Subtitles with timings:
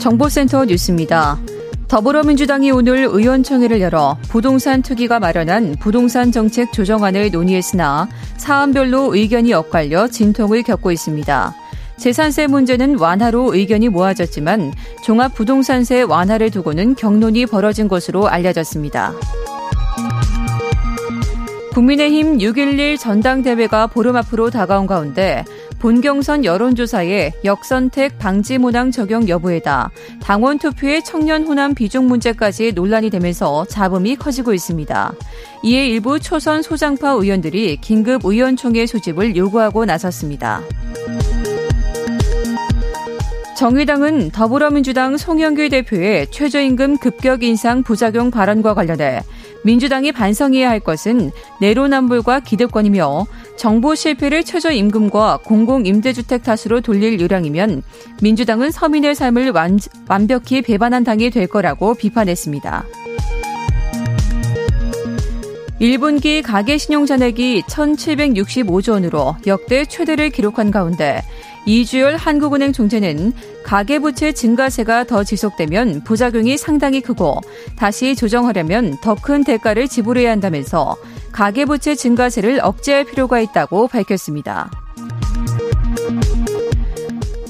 [0.00, 1.38] 정보센터 뉴스입니다.
[1.86, 10.62] 더불어민주당이 오늘 의원총회를 열어 부동산 투기가 마련한 부동산 정책 조정안을 논의했으나 사안별로 의견이 엇갈려 진통을
[10.62, 11.54] 겪고 있습니다.
[11.98, 14.72] 재산세 문제는 완화로 의견이 모아졌지만
[15.04, 19.12] 종합부동산세 완화를 두고는 경론이 벌어진 것으로 알려졌습니다.
[21.74, 25.44] 국민의힘 6.11 전당대회가 보름 앞으로 다가온 가운데
[25.80, 29.90] 본경선 여론조사에 역선택 방지 문항 적용 여부에다
[30.22, 35.14] 당원 투표의 청년 호남 비중 문제까지 논란이 되면서 잡음이 커지고 있습니다.
[35.64, 40.60] 이에 일부 초선 소장파 의원들이 긴급 의원총회 소집을 요구하고 나섰습니다.
[43.56, 49.22] 정의당은 더불어민주당 송영길 대표의 최저임금 급격 인상 부작용 발언과 관련해
[49.64, 51.30] 민주당이 반성해야 할 것은
[51.60, 57.82] 내로남불과 기득권이며 정부 실패를 최저임금과 공공임대주택 탓으로 돌릴 요량이면
[58.22, 62.84] 민주당은 서민의 삶을 완, 완벽히 배반한 당이 될 거라고 비판했습니다.
[65.80, 71.22] 1분기 가계 신용잔액이 1,765조 원으로 역대 최대를 기록한 가운데
[71.66, 73.32] 이주열 한국은행 총재는
[73.64, 77.40] 가계부채 증가세가 더 지속되면 부작용이 상당히 크고
[77.76, 80.96] 다시 조정하려면 더 큰 대가를 지불해야 한다면서
[81.32, 84.70] 가계부채 증가세를 억제할 필요가 있다고 밝혔습니다.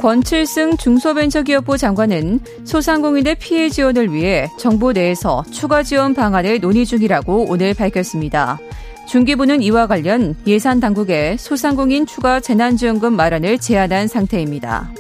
[0.01, 7.75] 권칠승 중소벤처기업부 장관은 소상공인의 피해 지원을 위해 정부 내에서 추가 지원 방안을 논의 중이라고 오늘
[7.75, 8.59] 밝혔습니다.
[9.07, 14.91] 중기부는 이와 관련 예산 당국에 소상공인 추가 재난지원금 마련을 제안한 상태입니다.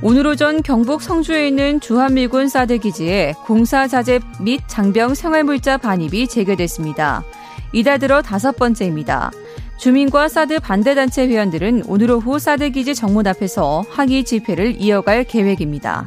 [0.00, 7.24] 오늘 오전 경북 성주에 있는 주한미군 사드 기지에 공사 자재 및 장병 생활물자 반입이 재개됐습니다.
[7.72, 9.32] 이달 들어 다섯 번째입니다.
[9.78, 16.04] 주민과 사드 반대단체 회원들은 오늘 오후 사드 기지 정문 앞에서 항의 집회를 이어갈 계획입니다.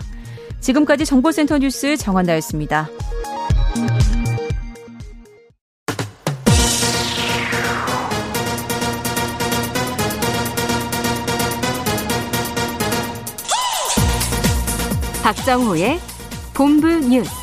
[0.60, 2.90] 지금까지 정보센터 뉴스 정한나였습니다.
[15.24, 16.00] 박정호의
[16.54, 17.41] 본부 뉴스.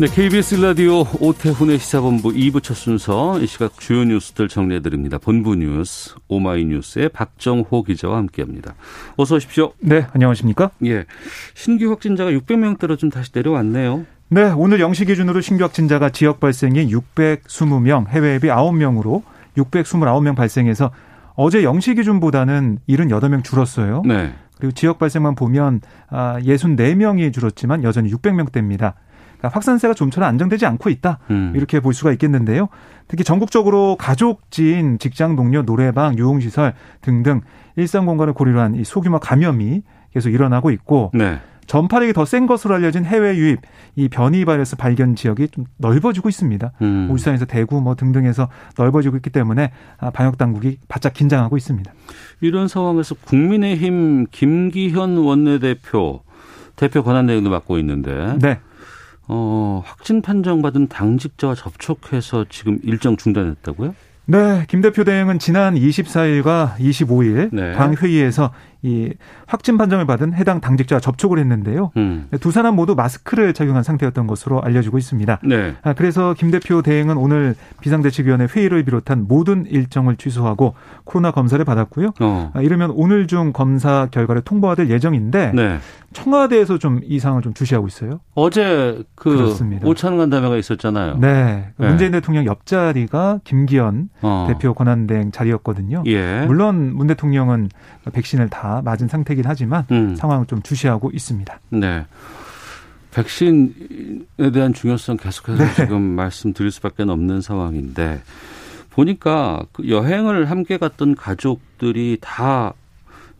[0.00, 5.18] 네, KBS 라디오 오태훈의 시사본부 2부 첫 순서 이 시각 주요 뉴스들 정리해드립니다.
[5.18, 8.76] 본부 뉴스 오마이뉴스의 박정호 기자와 함께합니다.
[9.18, 9.74] 어서 오십시오.
[9.78, 10.70] 네, 안녕하십니까?
[10.86, 11.04] 예,
[11.52, 14.06] 신규 확진자가 600명대로 좀 다시 내려왔네요.
[14.30, 19.22] 네, 오늘 0시 기준으로 신규 확진자가 지역 발생이 620명, 해외 앱이 9명으로
[19.58, 20.92] 629명 발생해서
[21.34, 24.00] 어제 0시 기준보다는 78명 줄었어요.
[24.06, 24.32] 네.
[24.56, 28.94] 그리고 지역 발생만 보면 64명이 줄었지만 여전히 600명대입니다.
[29.40, 31.18] 그러니까 확산세가 좀처럼 안정되지 않고 있다.
[31.30, 31.52] 음.
[31.56, 32.68] 이렇게 볼 수가 있겠는데요.
[33.08, 37.40] 특히 전국적으로 가족진, 직장 동료, 노래방, 유흥시설 등등
[37.76, 41.38] 일상 공간을 고리로 한 이 소규모 감염이 계속 일어나고 있고 네.
[41.66, 43.60] 전파력이 더 센 것으로 알려진 해외 유입
[43.94, 46.72] 이 변이 바이러스 발견 지역이 좀 넓어지고 있습니다.
[46.82, 47.08] 음.
[47.10, 51.92] 울산에서 대구 뭐 등등에서 넓어지고 있기 때문에 아, 방역 당국이 바짝 긴장하고 있습니다.
[52.40, 56.22] 이런 상황에서 국민의힘 김기현 원내대표
[56.76, 58.58] 대표 권한 내용도 맡고 있는데 네.
[59.32, 63.94] 어, 확진 판정받은 당직자와 접촉해서 지금 일정 중단했다고요?
[64.26, 67.72] 네, 김 대표 대행은 지난 24일과 25일 네.
[67.72, 68.52] 당 회의에서
[68.82, 69.12] 이
[69.46, 71.90] 확진 판정을 받은 해당 당직자와 접촉을 했는데요.
[71.96, 72.28] 음.
[72.40, 75.40] 두 사람 모두 마스크를 착용한 상태였던 것으로 알려지고 있습니다.
[75.44, 75.74] 네.
[75.82, 80.74] 아, 그래서 김 대표 대행은 오늘 비상대책위원회 회의를 비롯한 모든 일정을 취소하고
[81.04, 82.12] 코로나 검사를 받았고요.
[82.20, 82.50] 어.
[82.54, 85.78] 아, 이러면 오늘 중 검사 결과를 통보받을 예정인데 네.
[86.12, 88.20] 청와대에서 좀 이 상황을 좀 주시하고 있어요.
[88.34, 89.86] 어제 그 그렇습니다.
[89.86, 91.16] 오찬 간담회가 있었잖아요.
[91.18, 91.88] 네, 네.
[91.88, 94.46] 문재인 대통령 옆자리가 김기현 어.
[94.48, 96.04] 대표 권한대행 자리였거든요.
[96.06, 96.44] 예.
[96.46, 97.68] 물론 문 대통령은
[98.12, 100.14] 백신을 다 맞은 상태이긴 하지만 음.
[100.16, 101.60] 상황을 좀 주시하고 있습니다.
[101.70, 102.06] 네.
[103.12, 105.74] 백신에 대한 중요성 계속해서 네.
[105.74, 108.22] 지금 말씀드릴 수밖에 없는 상황인데
[108.90, 112.72] 보니까 그 여행을 함께 갔던 가족들이 다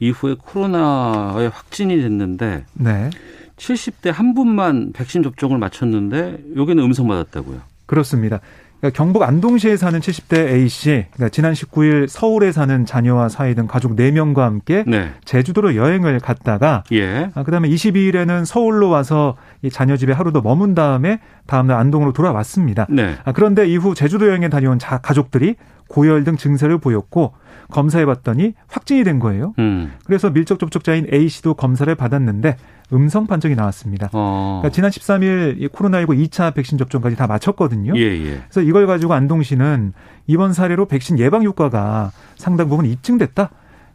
[0.01, 3.11] 이후에 코로나에 확진이 됐는데 네.
[3.57, 7.61] 70대 한 분만 백신 접종을 마쳤는데 여기는 음성 받았다고요.
[7.87, 8.41] 그렇습니다.
[8.81, 13.67] 그러니까 경북 안동시에 사는 70대 A 씨, 그러니까 지난 19일 서울에 사는 자녀와 사위 등
[13.67, 15.13] 가족 4명과 함께 네.
[15.25, 17.31] 제주도로 여행을 갔다가 예.
[17.35, 22.87] 아, 그다음에 22일에는 서울로 와서 이 자녀 집에 하루 더 머문 다음에 다음날 안동으로 돌아왔습니다.
[22.89, 23.17] 네.
[23.25, 25.57] 아, 그런데 이후 제주도 여행에 다녀온 자, 가족들이
[25.91, 27.35] 고열 등 증세를 보였고
[27.71, 29.55] 검사해 봤더니 확진이 된 거예요.
[29.59, 29.93] 음.
[30.05, 32.57] 그래서 밀접 접촉자인 A 씨도 검사를 받았는데
[32.93, 34.09] 음성 판정이 나왔습니다.
[34.13, 34.61] 어.
[34.63, 37.93] 그러니까 지난 13일 이 코로나19 2차 백신 접종까지 다 마쳤거든요.
[37.97, 38.43] 예, 예.
[38.49, 39.93] 그래서 이걸 가지고 안동시는
[40.27, 43.51] 이번 사례로 백신 예방 효과가 상당 부분 입증됐다.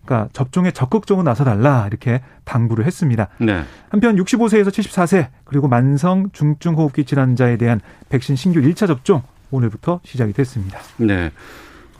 [0.05, 3.29] 그러니까 접종에 적극적으로 나서달라 이렇게 당부를 했습니다.
[3.39, 3.63] 네.
[3.89, 10.33] 한편 65세에서 74세 그리고 만성 중증 호흡기 질환자에 대한 백신 신규 1차 접종 오늘부터 시작이
[10.33, 10.79] 됐습니다.
[10.97, 11.31] 네.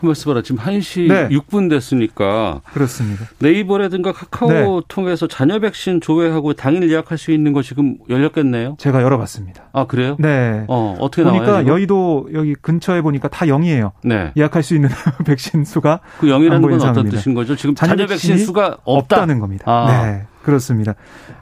[0.06, 0.42] 그말씀 봐라.
[0.44, 1.28] 지금 1시 네.
[1.30, 3.26] 6분 됐으니까 그렇습니다.
[3.40, 4.82] 네이버라든가 카카오 네.
[4.88, 8.76] 통해서 자녀 백신 조회하고 당일 예약할 수 있는 거 지금 열렸겠네요.
[8.80, 9.64] 제가 열어봤습니다.
[9.74, 10.16] 아, 그래요?
[10.20, 10.64] 네.
[10.68, 11.40] 어, 어떻게 나와요?
[11.40, 11.74] 보니까 지금?
[11.74, 13.92] 여의도 여기 근처에 보니까 다 0이에요.
[14.04, 14.32] 네.
[14.38, 14.90] 예약할 수 있는
[15.26, 17.10] 백신 수가 그 0이라는 안건 어떤.
[17.10, 17.56] 뜻인 거죠?
[17.56, 19.16] 지금 자녀 자녀 백신 수가 없다.
[19.22, 19.66] 없다 는 겁니다.
[19.68, 20.06] 아.
[20.06, 20.24] 네.
[20.44, 20.94] 그렇습니다.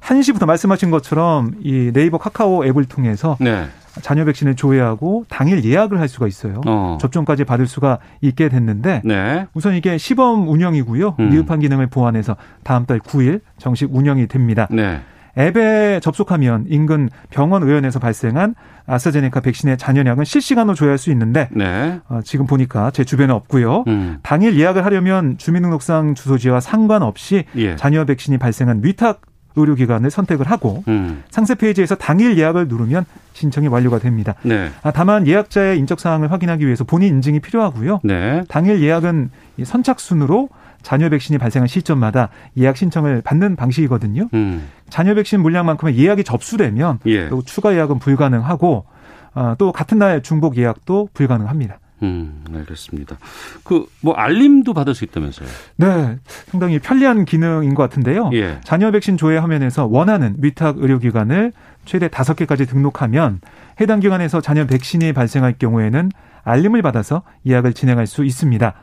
[0.02, 3.68] 1시부터 말씀하신 것처럼 이 네이버 카카오 앱을 통해서 네.
[4.02, 6.62] 자녀 백신을 조회하고 당일 예약을 할 수가 있어요.
[6.66, 6.98] 어.
[7.00, 9.48] 접종까지 받을 수가 있게 됐는데 네.
[9.54, 11.16] 우선 이게 시범 운영이고요.
[11.20, 11.30] 음.
[11.30, 14.68] 미흡한 기능을 보완해서 다음 달 9일 정식 운영이 됩니다.
[14.72, 15.02] 네.
[15.38, 18.54] 앱에 접속하면 인근 병원 의원에서 발생한
[18.86, 22.00] 아스트라제네카 백신의 잔여량은 실시간으로 조회할 수 있는데 네.
[22.08, 23.86] 어, 지금 보니까 제 주변에 없고요.
[23.88, 24.20] 음.
[24.22, 27.76] 당일 예약을 하려면 주민등록상 주소지와 상관없이 예.
[27.76, 29.22] 잔여 백신이 발생한 위탁
[29.56, 31.24] 의료기관을 선택을 하고 음.
[31.30, 34.36] 상세 페이지에서 당일 예약을 누르면 신청이 완료가 됩니다.
[34.44, 34.70] 네.
[34.82, 38.02] 아, 다만 예약자의 인적 사항을 확인하기 위해서 본인 인증이 필요하고요.
[38.04, 38.44] 네.
[38.48, 40.50] 당일 예약은 이 선착순으로
[40.82, 44.28] 잔여 백신이 발생한 시점마다 예약 신청을 받는 방식이거든요.
[44.34, 44.68] 음.
[44.90, 47.30] 잔여 백신 물량만큼의 예약이 접수되면 예.
[47.30, 48.86] 또 추가 예약은 불가능하고
[49.34, 51.80] 아, 또 같은 날 중복 예약도 불가능합니다.
[52.04, 53.18] 음, 알겠습니다.
[53.64, 55.48] 그 뭐 알림도 받을 수 있다면서요?
[55.78, 56.18] 네,
[56.48, 58.32] 상당히 편리한 기능인 것 같은데요.
[58.34, 58.60] 예.
[58.64, 61.54] 잔여 백신 조회 화면에서 원하는 위탁 의료기관을
[61.86, 63.40] 최대 다섯 개까지 등록하면
[63.80, 66.12] 해당 기관에서 잔여 백신이 발생할 경우에는
[66.44, 68.74] 알림을 받아서 예약을 진행할 수 있습니다.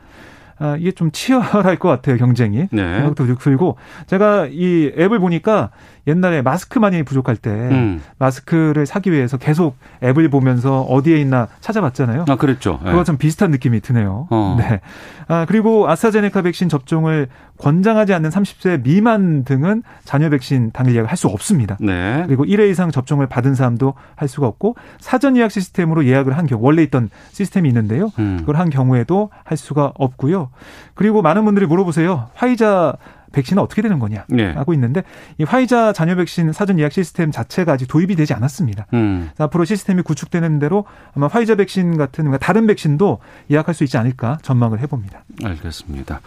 [0.57, 2.67] 아, 이게 좀 치열할 것 같아요, 경쟁이.
[2.71, 2.95] 네.
[2.97, 3.77] 생각도 들고.
[4.07, 5.71] 제가 이 앱을 보니까
[6.07, 8.01] 옛날에 마스크만이 부족할 때 음.
[8.17, 12.25] 마스크를 사기 위해서 계속 앱을 보면서 어디에 있나 찾아봤잖아요.
[12.27, 12.79] 아, 그랬죠.
[12.85, 12.89] 예.
[12.89, 14.27] 그거 좀 비슷한 느낌이 드네요.
[14.29, 14.57] 어.
[14.59, 14.81] 네.
[15.27, 17.27] 아, 그리고 아스트라제네카 백신 접종을
[17.57, 21.77] 권장하지 않는 30세 미만 등은 잔여 백신 당일 예약을 할 수 없습니다.
[21.79, 22.23] 네.
[22.25, 26.63] 그리고 1회 이상 접종을 받은 사람도 할 수가 없고 사전 예약 시스템으로 예약을 한 경우
[26.65, 28.09] 원래 있던 시스템이 있는데요.
[28.17, 28.37] 음.
[28.39, 30.49] 그걸 한 경우에도 할 수가 없고요.
[30.95, 32.29] 그리고 많은 분들이 물어보세요.
[32.33, 32.95] 화이자
[33.31, 34.51] 백신은 어떻게 되는 거냐 네.
[34.51, 35.03] 하고 있는데
[35.37, 38.87] 이 화이자 잔여 백신 사전 예약 시스템 자체가 아직 도입이 되지 않았습니다.
[38.93, 39.29] 음.
[39.37, 43.19] 앞으로 시스템이 구축되는 대로 아마 화이자 백신 같은 그러니까 다른 백신도
[43.49, 45.23] 예약할 수 있지 않을까 전망을 해봅니다.
[45.43, 46.21] 알겠습니다.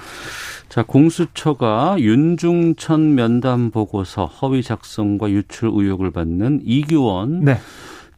[0.69, 7.59] 자, 공수처가 윤중천 면담 보고서 허위 작성과 유출 의혹을 받는 이규원 네.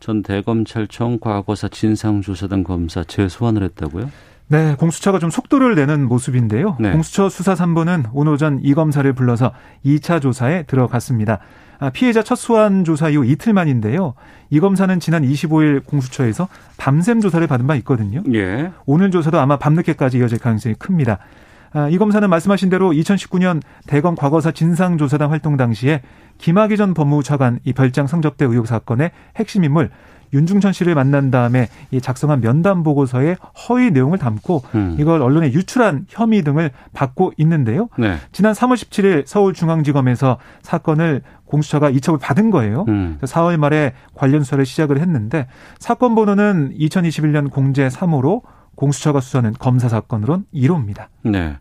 [0.01, 4.11] 전 대검찰청 과거사 진상조사단 검사 재소환을 했다고요?
[4.49, 6.77] 네, 공수처가 좀 속도를 내는 모습인데요.
[6.79, 6.93] 네.
[6.93, 9.53] 공수처 수사 3부는 오늘 오전 이 검사를 불러서
[9.85, 11.41] 2차 조사에 들어갔습니다.
[11.79, 14.15] 아, 피해자 첫 소환 조사 이후 이틀 만인데요.
[14.51, 18.23] 이 검사는 지난 25일 공수처에서 밤샘 조사를 받은 바 있거든요.
[18.33, 18.71] 예.
[18.87, 21.19] 오늘 조사도 아마 밤늦게까지 이어질 가능성이 큽니다.
[21.73, 26.01] 아, 이 검사는 말씀하신 대로 2019년 대검 과거사 진상조사단 활동 당시에
[26.39, 29.91] 김학의 전 법무부 차관 이 별장 성접대 의혹 사건의 핵심 인물
[30.37, 33.37] 윤중천 씨를 만난 다음에 이 작성한 면담 보고서에
[33.69, 34.97] 허위 내용을 담고 음.
[34.99, 37.89] 이걸 언론에 유출한 혐의 등을 받고 있는데요.
[37.99, 38.17] 네.
[38.33, 42.85] 지난 3월 17일 서울중앙지검에서 사건을 공수처가 이첩을 받은 거예요.
[42.89, 43.19] 음.
[43.23, 45.47] 4월 말에 관련 수사를 시작을 했는데
[45.79, 48.43] 사건 번호는 2021년 공제 3호로
[48.75, 51.07] 공수처가 수사는 검사 사건으로는 1호입니다.
[51.23, 51.57] 네.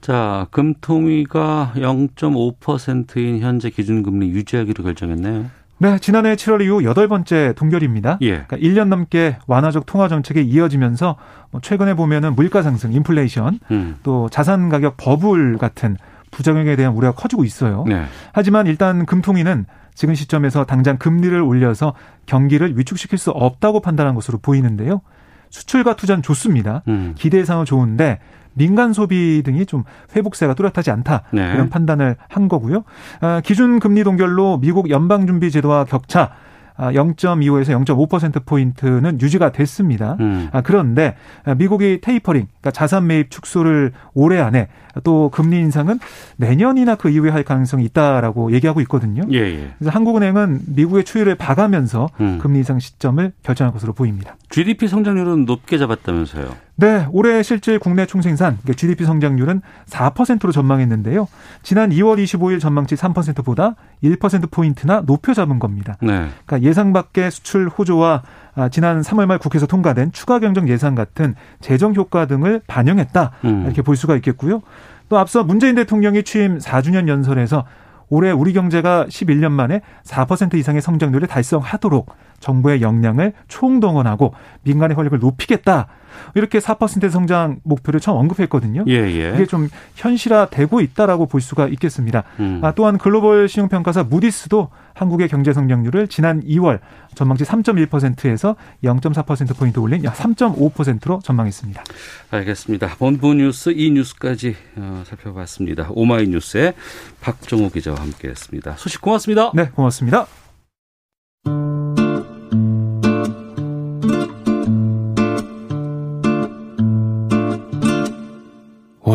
[0.00, 5.50] 자, 금통위가 0.5%인 현재 기준금리 유지하기로 결정했네요.
[5.82, 8.18] 네, 지난해 7월 이후 여덟 번째 동결입니다.
[8.20, 8.42] 예.
[8.42, 11.16] 그러니까 1년 넘게 완화적 통화 정책이 이어지면서
[11.50, 13.96] 뭐 최근에 보면은 물가 상승, 인플레이션, 음.
[14.02, 15.96] 또 자산 가격 버블 같은
[16.32, 17.86] 부작용에 대한 우려가 커지고 있어요.
[17.88, 18.04] 네.
[18.34, 21.94] 하지만 일단 금통위는 지금 시점에서 당장 금리를 올려서
[22.26, 25.00] 경기를 위축시킬 수 없다고 판단한 것으로 보이는데요.
[25.48, 26.82] 수출과 투자는 좋습니다.
[26.88, 27.14] 음.
[27.16, 28.18] 기대 예상은 좋은데
[28.60, 31.52] 민간 소비 등이 좀 회복세가 뚜렷하지 않다 네.
[31.54, 32.84] 이런 판단을 한 거고요.
[33.22, 36.32] 아, 기준 금리 동결로 미국 연방 준비 제도와 격차
[36.76, 40.16] 0.25에서 아, 0.5%포인트는 유지가 됐습니다.
[40.20, 40.48] 음.
[40.52, 41.16] 아, 그런데
[41.58, 44.68] 미국이 테이퍼링, 그러니까 자산 매입 축소를 올해 안에
[45.04, 45.98] 또 금리 인상은
[46.36, 49.22] 내년이나 그 이후에 할 가능성이 있다라고 얘기하고 있거든요.
[49.30, 49.70] 예, 예.
[49.78, 52.38] 그래서 한국은행은 미국의 추이를 봐가면서 음.
[52.40, 54.36] 금리 인상 시점을 결정할 것으로 보입니다.
[54.50, 56.48] GDP 성장률은 높게 잡았다면서요?
[56.80, 61.28] 네, 올해 실질 국내 총생산 GDP 그러니까 성장률은 4%로 전망했는데요.
[61.62, 65.98] 지난 2월 25일 전망치 3%보다 1% 포인트나 높여 잡은 겁니다.
[66.00, 66.28] 네.
[66.46, 68.22] 그러니까 예상 밖의 수출 호조와
[68.54, 73.64] 아, 지난 3월 말 국회에서 통과된 추가 경정 예산 같은 재정 효과 등을 반영했다 음.
[73.66, 74.62] 이렇게 볼 수가 있겠고요.
[75.10, 77.64] 또 앞서 문재인 대통령이 취임 4주년 연설에서
[78.08, 82.10] 올해 우리 경제가 11년 만에 4% 이상의 성장률을 달성하도록
[82.40, 85.86] 정부의 역량을 총동원하고 민간의 권력을 높이겠다.
[86.34, 88.84] 이렇게 4% 성장 목표를 처음 언급했거든요.
[88.88, 89.32] 예, 예.
[89.34, 92.24] 이게 좀 현실화되고 있다라고 볼 수가 있겠습니다.
[92.38, 92.60] 음.
[92.62, 96.80] 아, 또한 글로벌 신용평가사 무디스도 한국의 경제 성장률을 지난 2월
[97.14, 101.82] 전망치 3.1%에서 0.4% 포인트 올린 3.5%로 전망했습니다.
[102.30, 102.88] 알겠습니다.
[102.98, 105.88] 본부 뉴스 이 뉴스까지 어, 살펴봤습니다.
[105.90, 106.74] 오마이뉴스의
[107.20, 108.76] 박정호 기자와 함께했습니다.
[108.76, 109.52] 소식 고맙습니다.
[109.54, 110.26] 네, 고맙습니다.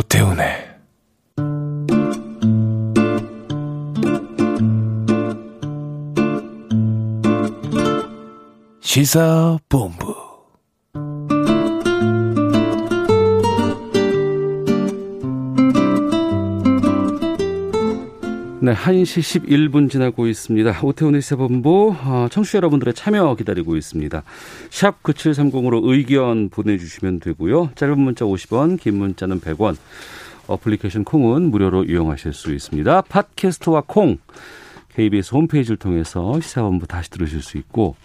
[0.05, 0.75] 오태훈의
[8.81, 10.24] 시사본부
[18.65, 20.79] 네, 1시 11분 지나고 있습니다.
[20.81, 24.23] 오태훈의 시사본부 어, 청취자 여러분들의 참여 기다리고 있습니다.
[24.71, 27.69] 샵 9730으로 의견 보내주시면 되고요.
[27.75, 29.77] 짧은 문자 50원, 긴 문자는 100원.
[30.47, 33.01] 어플리케이션 콩은 무료로 이용하실 수 있습니다.
[33.01, 34.17] 팟캐스트와 콩,
[34.95, 37.95] KBS 홈페이지를 통해서 시사본부 다시 들으실 수 있고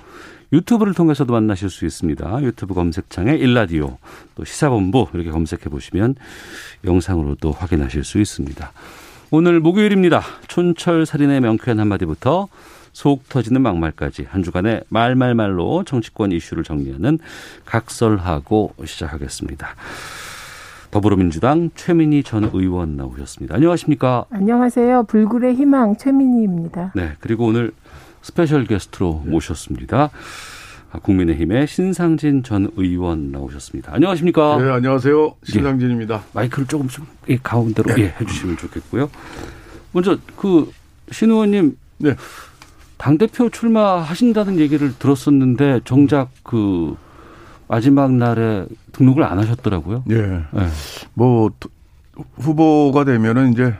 [0.52, 2.42] 유튜브를 통해서도 만나실 수 있습니다.
[2.42, 3.96] 유튜브 검색창에 일라디오
[4.34, 6.16] 또 시사본부 이렇게 검색해 보시면
[6.84, 8.72] 영상으로도 확인하실 수 있습니다.
[9.32, 10.22] 오늘 목요일입니다.
[10.48, 12.48] 촌철 살인의 명쾌한 한마디부터
[12.92, 17.20] 속 터지는 막말까지 한 주간의 말말말로 정치권 이슈를 정리하는
[17.64, 19.68] 각설하고 시작하겠습니다.
[20.90, 23.54] 더불어민주당 최민희 전 의원 나오셨습니다.
[23.54, 24.24] 안녕하십니까?
[24.30, 25.04] 안녕하세요.
[25.04, 26.90] 불굴의 희망 최민희입니다.
[26.96, 27.70] 네, 그리고 오늘
[28.22, 30.10] 스페셜 게스트로 모셨습니다.
[30.98, 33.94] 국민의힘의 신상진 전 의원 나오셨습니다.
[33.94, 34.58] 안녕하십니까?
[34.60, 35.34] 네, 안녕하세요.
[35.44, 36.14] 신상진입니다.
[36.16, 38.02] 예, 마이크를 조금 좀 예, 가운데로 네.
[38.02, 39.08] 예, 해주시면 좋겠고요.
[39.92, 40.70] 먼저 그
[41.12, 42.14] 신 의원님, 네.
[42.96, 46.96] 당 대표 출마하신다는 얘기를 들었었는데 정작 그
[47.66, 50.04] 마지막 날에 등록을 안 하셨더라고요.
[50.10, 50.16] 예.
[50.22, 50.66] 네.
[51.14, 51.50] 뭐
[52.36, 53.74] 후보가 되면은 이제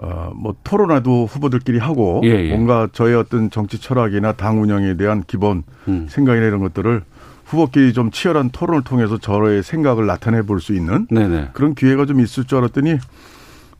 [0.00, 2.48] 어, 뭐 토론회도 후보들끼리 하고 예, 예.
[2.50, 6.06] 뭔가 저의 어떤 정치 철학이나 당 운영에 대한 기본 음.
[6.08, 7.02] 생각이나 이런 것들을
[7.46, 11.48] 후보끼리 좀 치열한 토론을 통해서 저의 생각을 나타내 볼 수 있는 네네.
[11.52, 12.98] 그런 기회가 좀 있을 줄 알았더니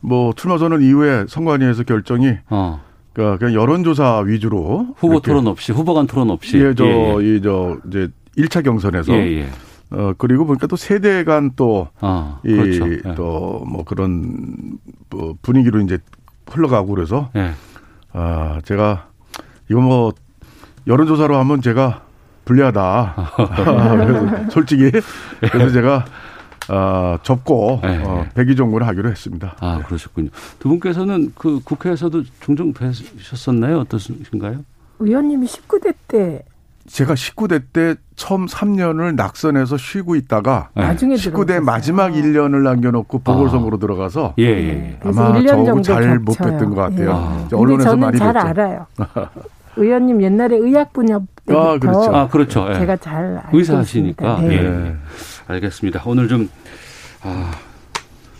[0.01, 2.81] 뭐 출마 선언 이후에 선관위에서 결정이 어.
[3.13, 7.35] 그러니까 그냥 여론조사 위주로 후보 토론 없이 후보 간 토론 없이 예, 저, 예, 예.
[7.37, 8.07] 이, 저, 이제
[8.37, 9.49] 1차 경선에서 예, 예.
[9.91, 12.85] 어, 그리고 보니까 또 세대 간 또, 아, 이, 그렇죠.
[12.85, 13.15] 네.
[13.15, 14.77] 또, 뭐 그런,
[15.09, 15.97] 뭐 분위기로 이제
[16.47, 17.51] 흘러가고 그래서, 네.
[18.13, 19.07] 아, 제가,
[19.69, 20.11] 이거 뭐,
[20.87, 22.03] 여론조사로 하면 제가
[22.45, 23.15] 불리하다.
[23.97, 24.91] 그래서 솔직히.
[25.51, 26.05] 그래서 제가,
[26.69, 27.97] 어, 접고 네.
[28.03, 29.55] 어, 백의종군을 하기로 했습니다.
[29.59, 29.83] 아 네.
[29.83, 30.29] 그러셨군요.
[30.59, 33.79] 두 분께서는 그 국회에서도 종종 뵈셨었나요?
[33.79, 34.63] 어떠신가요?
[34.99, 36.43] 의원님이 19대 때
[36.89, 40.83] 제가 19대 때 처음 3년을 낙선해서 쉬고 있다가 네.
[40.83, 43.79] 나중에 19대 마지막 1년을 남겨놓고 보궐선거로 아.
[43.79, 44.69] 들어가서 예, 예.
[44.69, 44.99] 예.
[45.03, 47.47] 아마 저하고 잘 못했던 것 같아요.
[47.51, 47.55] 예.
[47.55, 48.45] 언론에서 많이 잘 뵀죠.
[48.45, 48.87] 알아요.
[49.77, 52.15] 의원님 옛날에 의학 분야 때부터 아, 그렇죠.
[52.15, 52.67] 아, 그렇죠.
[52.69, 52.79] 예.
[52.79, 54.41] 제가 잘 의사시니까.
[54.41, 54.55] 네.
[54.55, 54.95] 예.
[55.47, 56.01] 알겠습니다.
[56.05, 56.49] 오늘 좀
[57.21, 57.51] 아,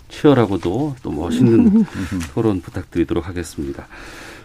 [0.10, 1.86] 치열하고도 또 멋있는
[2.34, 3.86] 토론 부탁드리도록 하겠습니다.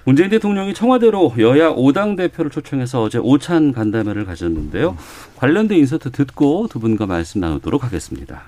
[0.06, 4.98] 문재인 대통령이 청와대로 여야 5당 대표를 초청해서 어제 오찬 간담회를 가졌는데요.
[5.36, 8.42] 관련된 인서트 듣고 두 분과 말씀 나누도록 하겠습니다.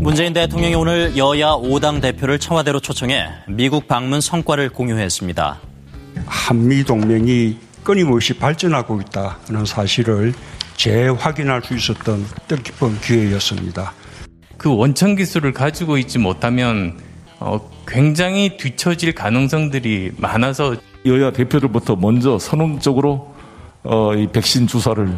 [0.00, 5.60] 문재인 대통령이 오늘 여야 5당 대표를 청와대로 초청해 미국 방문 성과를 공유했습니다.
[6.24, 10.32] 한미 동맹이 끊임없이 발전하고 있다는 사실을
[10.76, 13.92] 재확인할 수 있었던 뜻깊은 기회였습니다.
[14.60, 16.98] 그 원천 기술을 가지고 있지 못하면
[17.38, 20.76] 어, 굉장히 뒤처질 가능성들이 많아서
[21.06, 23.34] 여야 대표들부터 먼저 선언적으로
[23.84, 25.16] 어, 이 백신 주사를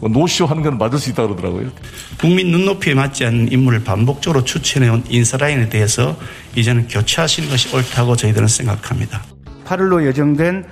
[0.00, 1.70] 뭐 노쇼 하는 건 맞을 수 있다 그러더라고요.
[2.18, 6.16] 국민 눈높이에 맞지 않는 인물을 반복적으로 추천해온 인사라인에 대해서
[6.56, 9.22] 이제는 교체하시는 것이 옳다고 저희들은 생각합니다.
[9.66, 10.64] 8일로 예정된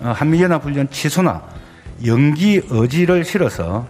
[0.00, 1.44] 어, 한미연합훈련 취소나
[2.06, 3.86] 연기 의지를 실어서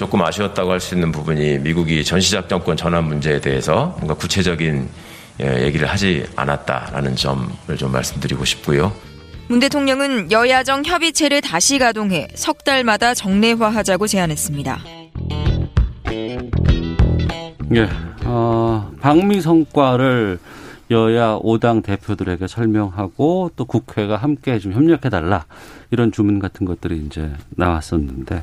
[0.00, 4.88] 조금 아쉬웠다고 할 수 있는 부분이 미국이 전시작전권 전환 문제에 대해서 뭔가 구체적인
[5.42, 8.94] 예, 얘기를 하지 않았다라는 점을 좀 말씀드리고 싶고요.
[9.48, 14.80] 문 대통령은 여야정 협의체를 다시 가동해 석 달마다 정례화하자고 제안했습니다.
[17.74, 17.88] 예,
[18.24, 20.38] 어, 방미 성과를
[20.90, 25.44] 여야 5당 대표들에게 설명하고 또 국회가 함께 좀 협력해달라
[25.90, 28.42] 이런 주문 같은 것들이 이제 나왔었는데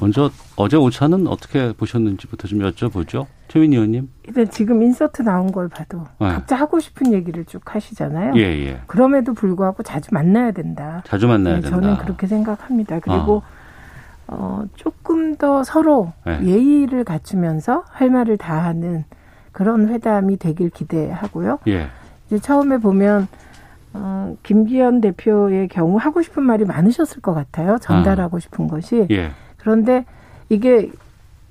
[0.00, 3.26] 먼저 어제 오차는 어떻게 보셨는지부터 좀 여쭤보죠.
[3.48, 4.10] 최민 의원님.
[4.26, 6.28] 일단 지금 인서트 나온 걸 봐도 네.
[6.28, 8.34] 각자 하고 싶은 얘기를 쭉 하시잖아요.
[8.36, 8.80] 예, 예.
[8.86, 11.02] 그럼에도 불구하고 자주 만나야 된다.
[11.06, 11.80] 자주 만나야 네, 된다.
[11.80, 13.00] 저는 그렇게 생각합니다.
[13.00, 13.42] 그리고
[14.26, 16.40] 어, 어 조금 더 서로 네.
[16.42, 19.04] 예의를 갖추면서 할 말을 다 하는
[19.52, 21.60] 그런 회담이 되길 기대하고요.
[21.68, 21.88] 예.
[22.26, 23.28] 이제 처음에 보면
[23.94, 27.78] 어, 김기현 대표의 경우 하고 싶은 말이 많으셨을 것 같아요.
[27.78, 28.40] 전달하고 아.
[28.40, 29.06] 싶은 것이.
[29.10, 29.30] 예.
[29.66, 30.04] 그런데
[30.48, 30.92] 이게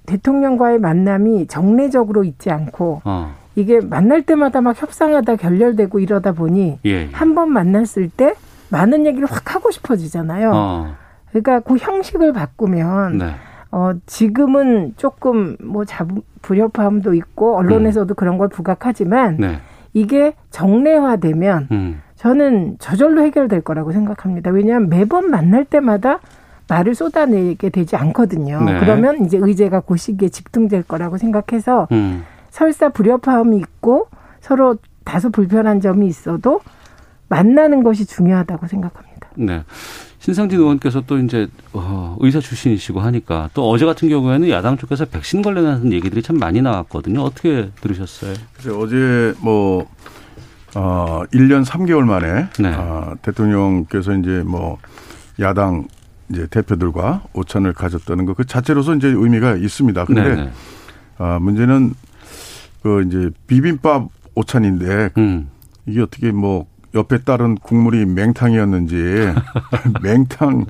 [0.05, 3.35] 대통령과의 만남이 정례적으로 있지 않고 어.
[3.55, 7.09] 이게 만날 때마다 막 협상하다 결렬되고 이러다 보니 예, 예.
[7.11, 8.35] 한번 만났을 때
[8.69, 10.51] 많은 얘기를 확 하고 싶어지잖아요.
[10.53, 10.95] 어.
[11.29, 13.31] 그러니까 그 형식을 바꾸면 네.
[13.71, 18.15] 어 지금은 조금 뭐 자부 불협화음도 있고 언론에서도 음.
[18.15, 19.59] 그런 걸 부각하지만 네.
[19.91, 22.01] 이게 정례화되면 음.
[22.15, 24.51] 저는 저절로 해결될 거라고 생각합니다.
[24.51, 26.19] 왜냐하면 매번 만날 때마다
[26.67, 28.61] 말을 쏟아내게 되지 않거든요.
[28.63, 28.79] 네.
[28.79, 32.23] 그러면 이제 의제가 그 시기에 집중될 거라고 생각해서 음.
[32.49, 34.07] 설사 불협화음이 있고
[34.41, 36.61] 서로 다소 불편한 점이 있어도
[37.29, 39.29] 만나는 것이 중요하다고 생각합니다.
[39.35, 39.63] 네.
[40.19, 45.43] 신상진 의원께서 또 이제 어, 의사 출신이시고 하니까 또 어제 같은 경우에는 야당 쪽에서 백신
[45.43, 47.21] 관련한 얘기들이 참 많이 나왔거든요.
[47.21, 48.33] 어떻게 들으셨어요?
[48.55, 49.87] 글쎄 어제 뭐
[50.75, 52.73] 어, 1년 3개월 만에 네.
[52.73, 54.79] 어, 대통령께서 이제 뭐
[55.39, 55.87] 야당
[56.29, 60.05] 이제 대표들과 오찬을 가졌다는 것 그 자체로서 이제 의미가 있습니다.
[60.05, 60.51] 근데.
[61.17, 61.93] 아, 문제는
[62.83, 65.49] 그 이제 비빔밥 오찬인데 음.
[65.85, 68.95] 이게 어떻게 뭐 옆에 따른 국물이 맹탕이었는지
[70.03, 70.65] 맹탕이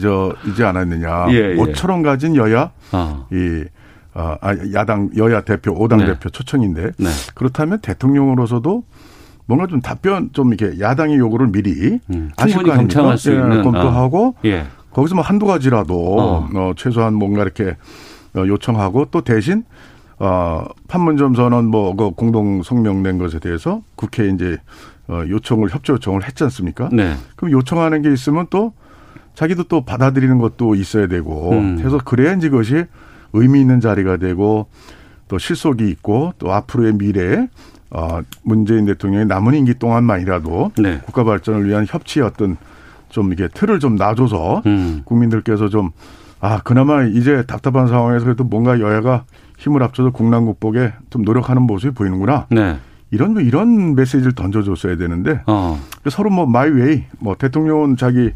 [0.00, 1.54] 저 이지 않았느냐 예, 예.
[1.54, 3.26] 모처럼 가진 여야 어.
[3.32, 3.64] 이
[4.14, 4.36] 아,
[4.74, 6.06] 야당 여야 대표 오당 네.
[6.06, 7.08] 대표 초청인데 네.
[7.34, 8.84] 그렇다면 대통령으로서도
[9.52, 13.16] 뭔가 좀 답변 좀 이렇게 야당의 요구를 미리 음, 아실 거 아닙니까?
[13.18, 13.62] 수 예, 있는.
[13.62, 14.34] 검토하고 어.
[14.46, 14.64] 예.
[14.92, 16.48] 거기서 뭐 한두 가지라도 어.
[16.54, 17.76] 어 최소한 뭔가 이렇게
[18.34, 19.64] 어, 요청하고 또 대신
[20.18, 24.56] 어 판문점 선언 뭐 그 공동 성명 낸 것에 대해서 국회에 이제
[25.08, 26.88] 어 요청을 협조 요청을 했지 않습니까?
[26.90, 27.14] 네.
[27.36, 28.72] 그럼 요청하는 게 있으면 또
[29.34, 31.78] 자기도 또 받아들이는 것도 있어야 되고 음.
[31.80, 32.84] 해서 그래야 이제 그것이
[33.34, 34.68] 의미 있는 자리가 되고
[35.28, 37.48] 또 실속이 있고 또 앞으로의 미래에
[37.94, 41.00] 어, 문재인 대통령의 남은 임기 동안만이라도 네.
[41.04, 42.56] 국가 발전을 위한 협치의 어떤
[43.10, 45.02] 좀 이게 틀을 좀 놔줘서 음.
[45.04, 45.90] 국민들께서 좀
[46.40, 49.24] 아, 그나마 이제 답답한 상황에서 그래도 뭔가 여야가
[49.58, 52.46] 힘을 합쳐서 국난 극복에 좀 노력하는 모습이 보이는구나.
[52.50, 52.78] 네.
[53.10, 55.78] 이런 이런 메시지를 던져줬어야 되는데 어.
[56.08, 58.32] 서로 뭐 마이웨이 뭐 대통령은 자기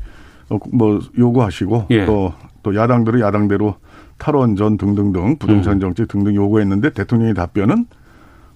[0.50, 2.04] 어, 뭐 요구하시고 예.
[2.04, 3.76] 또, 또 야당들은 야당대로
[4.18, 5.80] 탈원전 등등등 부동산 음.
[5.80, 7.86] 정책 등등 요구했는데 대통령의 답변은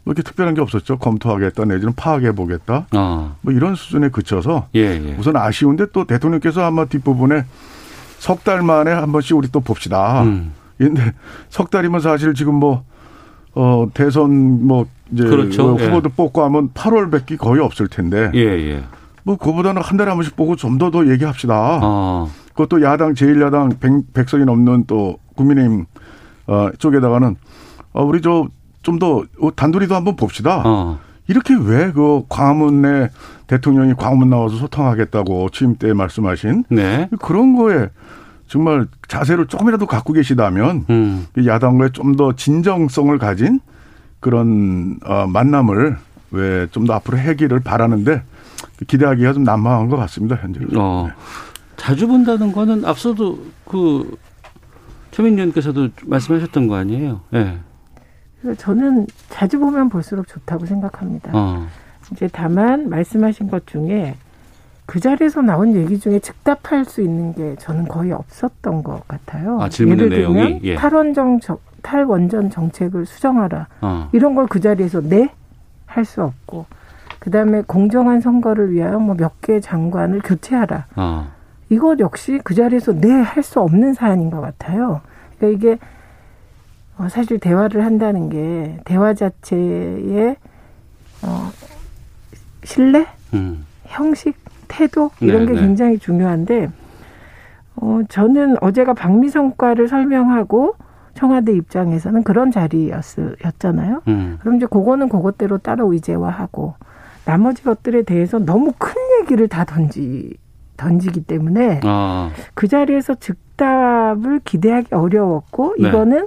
[0.05, 0.99] 뭐 이렇게 특별한 게 없었죠.
[0.99, 2.87] 검토하겠다 내지는 파악해 보겠다.
[2.97, 3.37] 어.
[3.43, 5.17] 뭐 이런 수준에 그쳐서 예, 예.
[5.19, 7.45] 우선 아쉬운데 또 대통령께서 아마 뒷부분에
[8.19, 10.23] 석 달 만에 한 번씩 우리 또 봅시다.
[10.25, 10.53] 음.
[10.79, 11.13] 근데
[11.49, 12.85] 석 달이면 사실 지금 뭐
[13.55, 15.63] 어, 대선 뭐 이제 그렇죠.
[15.63, 16.15] 뭐 후보들 예.
[16.17, 18.31] 뽑고 하면 8월밖에 거의 없을 텐데.
[18.35, 18.83] 예, 예.
[19.23, 21.81] 뭐 그보다는 한 달에 한 번씩 보고 좀 더더 얘기합시다.
[21.83, 22.31] 어.
[22.55, 25.85] 그것도 야당 제1야당 100, 100석이 넘는 또 국민의힘
[26.47, 27.37] 어, 쪽에다가는
[27.93, 28.47] 어, 우리 저
[28.83, 29.25] 좀 더
[29.57, 30.63] 단둘이도 한번 봅시다.
[30.65, 30.99] 어.
[31.29, 33.09] 이렇게 왜 그 광화문에
[33.47, 37.09] 대통령이 광화문 나와서 소통하겠다고 취임 때 말씀하신 네.
[37.21, 37.89] 그런 거에
[38.49, 41.27] 정말 자세를 조금이라도 갖고 계시다면 음.
[41.47, 43.61] 야당과의 좀 더 진정성을 가진
[44.21, 45.97] 그런 어, 만남을
[46.33, 48.23] 왜 좀 더 앞으로 해기를 바라는데
[48.87, 50.61] 기대하기가 좀 난망한 것 같습니다 현재.
[50.77, 51.07] 어.
[51.09, 51.15] 네.
[51.77, 54.17] 자주 본다는 거는 앞서도 그
[55.13, 57.21] 최민 의원께서도 말씀하셨던 거 아니에요?
[57.35, 57.39] 예.
[57.39, 57.59] 네.
[58.57, 61.31] 저는 자주 보면 볼수록 좋다고 생각합니다.
[61.35, 61.67] 어.
[62.13, 64.15] 이제 다만 말씀하신 것 중에
[64.87, 69.61] 그 자리에서 나온 얘기 중에 즉답할 수 있는 게 저는 거의 없었던 것 같아요.
[69.61, 70.61] 아, 예를 들면 내용이?
[70.65, 70.75] 예.
[70.75, 71.39] 탈원정
[71.83, 74.09] 탈원전 정책을 수정하라 어.
[74.13, 75.29] 이런 걸 그 자리에서 네
[75.87, 76.67] 할 수 없고
[77.19, 81.29] 그 다음에 공정한 선거를 위하여 뭐 몇 개 장관을 교체하라 어.
[81.69, 85.01] 이것 역시 그 자리에서 네 할 수 없는 사안인 것 같아요.
[85.39, 85.79] 그러니까 이게
[87.01, 90.37] 어, 사실 대화를 한다는 게 대화 자체의
[91.23, 91.51] 어,
[92.63, 93.65] 신뢰, 음.
[93.87, 94.37] 형식,
[94.69, 95.67] 태도 이런 네, 게 네.
[95.67, 96.71] 굉장히 중요한데
[97.77, 100.75] 어, 저는 어제가 박미성과를 설명하고
[101.15, 104.03] 청와대 입장에서는 그런 자리였잖아요.
[104.07, 104.37] 음.
[104.41, 106.75] 그럼 이제 그거는 그것대로 따로 의제화하고
[107.25, 110.35] 나머지 것들에 대해서 너무 큰 얘기를 다 던지
[110.77, 112.31] 던지기 때문에 아.
[112.53, 115.89] 그 자리에서 즉답을 기대하기 어려웠고 네.
[115.89, 116.27] 이거는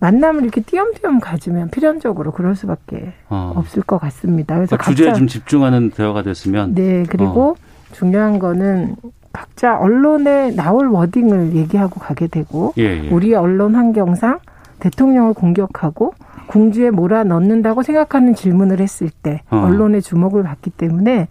[0.00, 3.52] 만남을 이렇게 띄엄띄엄 가지면 필연적으로 그럴 수밖에 어.
[3.54, 4.56] 없을 것 같습니다.
[4.56, 7.54] 그래서 그러니까 주제에 좀 집중하는 대화가 됐으면 네 그리고 어.
[7.92, 8.96] 중요한 거는
[9.32, 13.08] 각자 언론에 나올 워딩을 얘기하고 가게 되고 예, 예.
[13.10, 14.40] 우리 언론 환경상
[14.80, 16.14] 대통령을 공격하고
[16.48, 19.58] 궁지에 몰아넣는다고 생각하는 질문을 했을 때 어.
[19.58, 21.28] 언론의 주목을 받기 때문에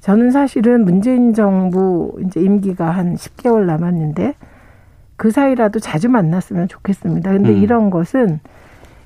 [0.00, 4.34] 저는 사실은 문재인 정부 이제 임기가 한 10개월 남았는데
[5.16, 7.32] 그 사이라도 자주 만났으면 좋겠습니다.
[7.32, 7.62] 근데 음.
[7.62, 8.40] 이런 것은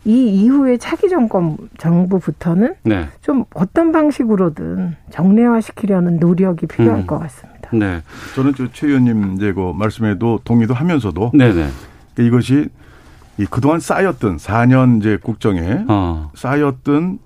[0.05, 3.09] 이 이후에 차기 정권 정부부터는 네.
[3.21, 7.07] 좀 어떤 방식으로든 정례화시키려는 노력이 필요할 음.
[7.07, 7.71] 것 같습니다.
[7.73, 8.01] 네,
[8.35, 11.69] 저는 최 의원님 이제 그 말씀에도 동의도 하면서도 네네.
[12.21, 12.69] 이것이
[13.37, 16.31] 이 그동안 쌓였던 4년 이제 국정에 어.
[16.35, 17.19] 쌓였던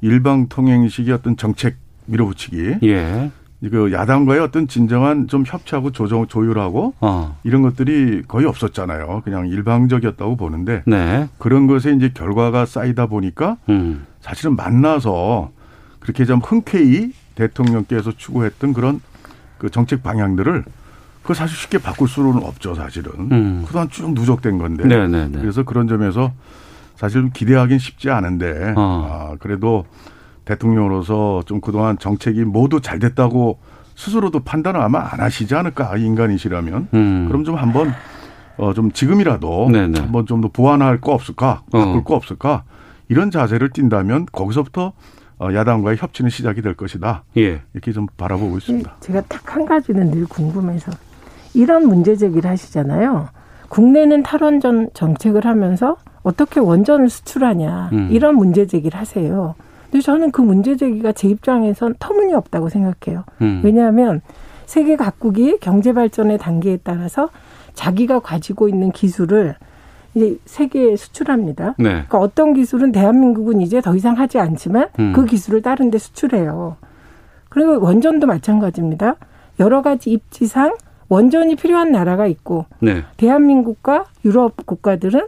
[0.00, 2.78] 일방 통행식의 어떤 정책 밀어붙이기.
[2.82, 3.30] 예.
[3.70, 7.38] 그 야당과의 어떤 진정한 좀 협치하고 조정 조율하고 어.
[7.44, 9.22] 이런 것들이 거의 없었잖아요.
[9.24, 11.28] 그냥 일방적이었다고 보는데 네.
[11.38, 14.06] 그런 것에 이제 결과가 쌓이다 보니까 음.
[14.20, 15.50] 사실은 만나서
[16.00, 19.00] 그렇게 좀 흔쾌히 대통령께서 추구했던 그런
[19.58, 20.64] 그 정책 방향들을
[21.22, 23.12] 그 사실 쉽게 바꿀 수는 없죠, 사실은.
[23.32, 23.64] 음.
[23.66, 24.84] 그동안 쭉 누적된 건데.
[24.84, 25.08] 네네네.
[25.08, 25.40] 네, 네.
[25.40, 26.32] 그래서 그런 점에서
[26.96, 29.32] 사실 기대하기는 쉽지 않은데 어.
[29.32, 29.86] 아, 그래도
[30.44, 33.58] 대통령으로서 좀 그동안 정책이 모두 잘 됐다고
[33.96, 37.24] 스스로도 판단을 아마 안 하시지 않을까 인간이시라면 음.
[37.28, 37.92] 그럼 좀 한번
[38.56, 40.00] 어 좀 지금이라도 네네.
[40.00, 42.04] 한번 좀 더 보완할 거 없을까 바꿀 어.
[42.04, 42.64] 거 없을까
[43.08, 44.92] 이런 자세를 띈다면 거기서부터
[45.38, 47.24] 어, 야당과의 협치는 시작이 될 것이다.
[47.36, 47.60] 예.
[47.72, 48.88] 이렇게 좀 바라보고 있습니다.
[48.90, 50.92] 네, 제가 딱 한 가지는 늘 궁금해서
[51.54, 53.28] 이런 문제 제기를 하시잖아요.
[53.68, 58.08] 국내는 탈원전 정책을 하면서 어떻게 원전을 수출하냐 음.
[58.10, 59.54] 이런 문제 제기를 하세요.
[59.94, 63.22] 근데 저는 그 문제 제기가 제 입장에선 터무니없다고 생각해요.
[63.42, 63.60] 음.
[63.62, 64.22] 왜냐하면
[64.66, 67.28] 세계 각국이 경제 발전의 단계에 따라서
[67.74, 69.54] 자기가 가지고 있는 기술을
[70.16, 71.76] 이제 세계에 수출합니다.
[71.78, 71.90] 네.
[71.90, 75.12] 그러니까 어떤 기술은 대한민국은 이제 더 이상 하지 않지만 음.
[75.14, 76.76] 그 기술을 다른 데 수출해요.
[77.48, 79.14] 그리고 원전도 마찬가지입니다.
[79.60, 80.74] 여러 가지 입지상
[81.08, 83.04] 원전이 필요한 나라가 있고 네.
[83.16, 85.20] 대한민국과 유럽 국가들은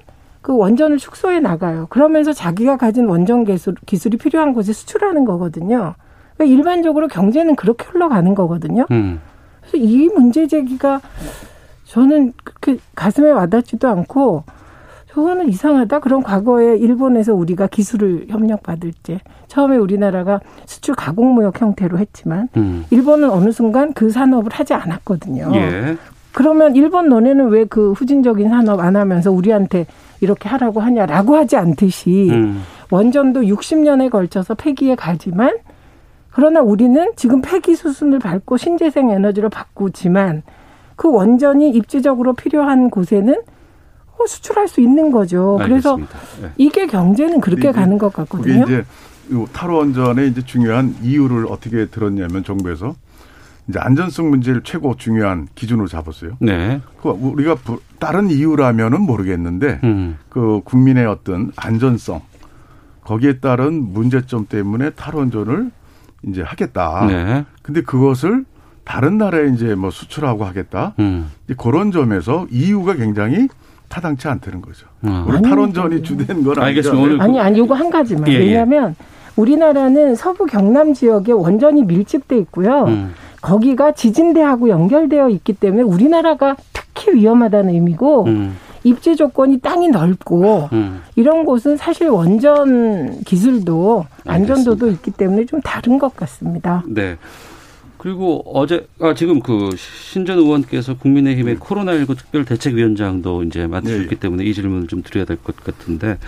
[0.46, 1.88] 그 원전을 축소해 나가요.
[1.90, 5.96] 그러면서 자기가 가진 원전 기술, 기술이 필요한 곳에 수출하는 거거든요.
[6.36, 8.86] 그러니까 일반적으로 경제는 그렇게 흘러가는 거거든요.
[8.92, 9.20] 음.
[9.60, 11.00] 그래서 이 문제 제기가
[11.82, 14.44] 저는 그렇게 가슴에 와닿지도 않고
[15.08, 15.98] 저거는 이상하다.
[15.98, 22.84] 그럼 과거에 일본에서 우리가 기술을 협력받을 때 처음에 우리나라가 수출 가공무역 형태로 했지만 음.
[22.90, 25.50] 일본은 어느 순간 그 산업을 하지 않았거든요.
[25.56, 25.96] 예.
[26.36, 29.86] 그러면 일본 너네는 왜 그 후진적인 산업 안 하면서 우리한테
[30.20, 32.62] 이렇게 하라고 하냐라고 하지 않듯이 음.
[32.90, 35.56] 원전도 60년에 걸쳐서 폐기에 가지만
[36.30, 40.42] 그러나 우리는 지금 폐기 수순을 밟고 신재생 에너지로 바꾸지만
[40.94, 43.34] 그 원전이 입지적으로 필요한 곳에는
[44.18, 45.58] 어, 수출할 수 있는 거죠.
[45.62, 46.50] 그래서 네.
[46.58, 48.64] 이게 경제는 그렇게 가는 것 같거든요.
[48.64, 48.84] 이제
[49.54, 52.94] 탈원전의 이제 중요한 이유를 어떻게 들었냐면 정부에서
[53.68, 56.32] 이제 안전성 문제를 최고 중요한 기준으로 잡았어요.
[56.38, 56.80] 네.
[57.02, 57.56] 그 우리가
[57.98, 60.18] 다른 이유라면은 모르겠는데 음.
[60.28, 62.20] 그 국민의 어떤 안전성
[63.02, 65.70] 거기에 따른 문제점 때문에 탈원전을
[66.28, 67.06] 이제 하겠다.
[67.06, 67.44] 네.
[67.62, 68.44] 근데 그것을
[68.84, 70.94] 다른 나라에 이제 뭐 수출하고 하겠다.
[71.00, 71.30] 음.
[71.56, 73.48] 그런 점에서 이유가 굉장히
[73.88, 74.86] 타당치 않다는 거죠.
[75.02, 75.24] 아.
[75.26, 77.22] 오늘 탈원전이 주된 건 알겠습니다.
[77.22, 78.28] 아니 아니 이거 한 가지만.
[78.28, 78.38] 예, 예.
[78.38, 78.94] 왜냐하면
[79.36, 82.84] 우리나라는 서부 경남 지역에 원전이 밀집돼 있고요.
[82.84, 83.12] 음.
[83.46, 88.56] 거기가 지진대하고 연결되어 있기 때문에 우리나라가 특히 위험하다는 의미고 음.
[88.82, 91.02] 입지 조건이 땅이 넓고 음.
[91.14, 96.82] 이런 곳은 사실 원전 기술도 안전도도 있기 때문에 좀 다른 것 같습니다.
[96.88, 97.16] 네.
[97.98, 104.16] 그리고 어제 아 지금 그 신전 의원께서 국민의힘의 코로나19 특별대책위원장도 이제 맡으셨기 네.
[104.16, 106.18] 때문에 이 질문을 좀 드려야 될 것 같은데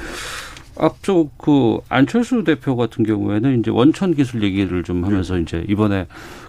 [0.78, 5.42] 앞쪽 그 안철수 대표 같은 경우에는 이제 원천 기술 얘기를 좀 하면서 네.
[5.42, 6.06] 이제 이번에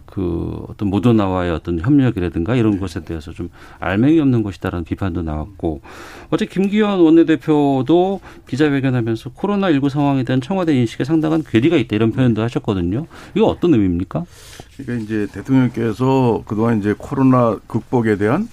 [0.09, 5.81] 그 어떤 모더나와의 어떤 협력이라든가 이런 것에 대해서 좀 알맹이 없는 것이다라는 비판도 나왔고
[6.31, 13.05] 어제 김기현 원내대표도 기자회견하면서 코로나19 상황에 대한 청와대 인식에 상당한 괴리가 있다 이런 표현도 하셨거든요.
[13.35, 14.25] 이거 어떤 의미입니까?
[14.77, 18.47] 그러니까 이제 대통령께서 그동안 이제 코로나 극복에 대한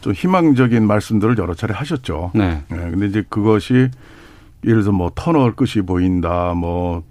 [0.00, 2.30] 좀 희망적인 말씀들을 여러 차례 하셨죠.
[2.34, 2.62] 네.
[2.68, 2.76] 네.
[2.76, 3.90] 근데 이제 그것이 예를
[4.62, 7.02] 들어서 뭐 터널 끝이 보인다, 뭐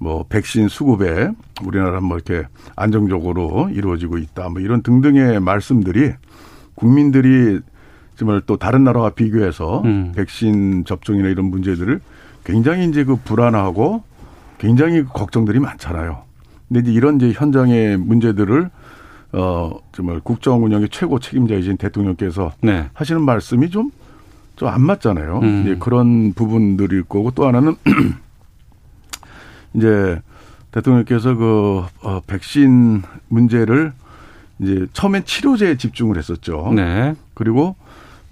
[0.00, 1.30] 뭐 백신 수급에
[1.62, 4.48] 우리나라 뭐 이렇게 안정적으로 이루어지고 있다.
[4.48, 6.12] 뭐 이런 등등의 말씀들이
[6.74, 7.60] 국민들이
[8.16, 10.12] 정말 또 다른 나라와 비교해서 음.
[10.16, 12.00] 백신 접종이나 이런 문제들을
[12.44, 14.02] 굉장히 이제 그 불안하고
[14.58, 16.22] 굉장히 걱정들이 많잖아요.
[16.68, 18.70] 근데 이제 이런 이제 현장의 문제들을
[19.32, 22.88] 어 정말 국정 운영의 최고 책임자이신 대통령께서 네.
[22.94, 23.90] 하시는 말씀이 좀
[24.60, 25.40] 좀 안 맞잖아요.
[25.42, 25.62] 음.
[25.62, 27.76] 이제 그런 부분들이 있고 또 하나는
[29.74, 30.20] 이제
[30.72, 33.92] 대통령께서 그 어, 백신 문제를
[34.60, 36.72] 이제 처음엔 치료제에 집중을 했었죠.
[36.74, 37.14] 네.
[37.34, 37.76] 그리고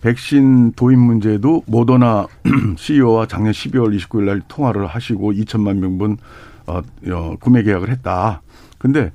[0.01, 2.27] 백신 도입 문제도 모더나
[2.77, 6.19] CEO와 작년 12월 29일 날 통화를 하시고 2천만 명분
[6.67, 8.43] 어, 어, 구매 계약을 했다.
[8.79, 9.11] 근데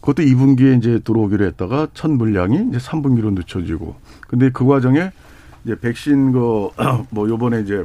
[0.00, 3.96] 그것도 2분기에 이제 들어오기로 했다가 첫 물량이 이제 3분기로 늦춰지고.
[4.28, 5.10] 근데 그 과정에
[5.64, 6.68] 이제 백신 그
[7.10, 7.84] 뭐 요번에 이제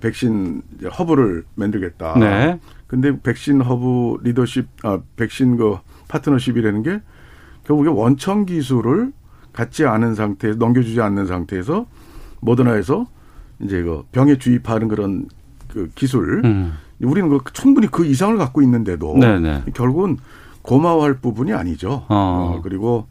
[0.00, 0.62] 백신
[0.98, 2.18] 허브를 만들겠다.
[2.18, 2.60] 네.
[2.86, 7.00] 근데 백신 허브 리더십, 아, 백신 그 파트너십이라는 게
[7.64, 9.12] 결국에 원천 기술을
[9.52, 11.86] 갖지 않은 상태에서 넘겨주지 않는 상태에서
[12.40, 13.06] 모더나에서
[13.60, 15.26] 이제 그 병에 주입하는 그런
[15.68, 16.42] 그 기술.
[16.44, 16.74] 음.
[17.00, 19.62] 우리는 그 충분히 그 이상을 갖고 있는데도 네네.
[19.64, 19.72] 네.
[19.74, 20.18] 결국은
[20.62, 22.04] 고마워할 부분이 아니죠.
[22.08, 22.56] 어.
[22.58, 23.06] 어 그리고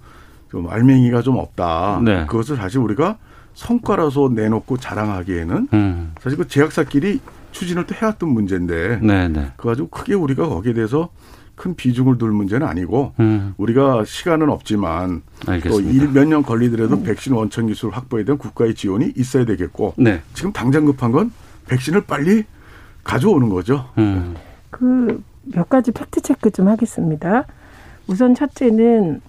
[0.50, 2.02] 좀 알맹이가 좀 없다.
[2.04, 2.26] 네.
[2.26, 3.18] 그것을 사실 우리가
[3.54, 6.14] 성과라서 내놓고 자랑하기에는 음.
[6.20, 7.20] 사실 그 제약사끼리
[7.56, 9.28] 추진을 또 해왔던 문제인데 네네.
[9.30, 9.52] 네.
[9.56, 11.10] 그거 가지고 크게 우리가 거기에 대해서
[11.56, 13.54] 큰 비중을 둘 문제는 아니고 음.
[13.58, 19.46] 우리가 시간은 없지만 또 몇 년 걸리더라도 백신 원천 기술 확보에 대한 국가의 지원이 있어야
[19.46, 20.22] 되겠고 네.
[20.34, 21.32] 지금 당장 급한 건
[21.68, 22.44] 백신을 빨리
[23.06, 23.90] 가져오는 거죠.
[23.98, 24.36] 음.
[24.70, 27.46] 그 몇 가지 팩트 체크 좀 하겠습니다.
[28.08, 29.22] 우선 첫째는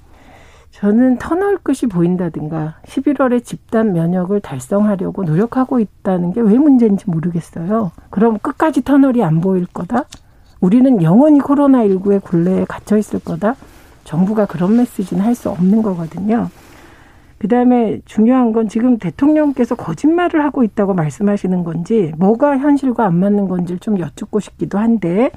[0.80, 7.92] 저는 터널 끝이 보인다든가 11월에 집단 면역을 달성하려고 노력하고 있다는 게 왜 문제인지 모르겠어요.
[8.10, 10.04] 그럼 끝까지 터널이 안 보일 거다?
[10.60, 13.54] 우리는 영원히 코로나19의 굴레에 갇혀 있을 거다?
[14.04, 16.50] 정부가 그런 메시지는 할 수 없는 거거든요.
[17.38, 23.48] 그 다음에 중요한 건 지금 대통령께서 거짓말을 하고 있다고 말씀하시는 건지 뭐가 현실과 안 맞는
[23.48, 25.30] 건지를 좀 여쭙고 싶기도 한데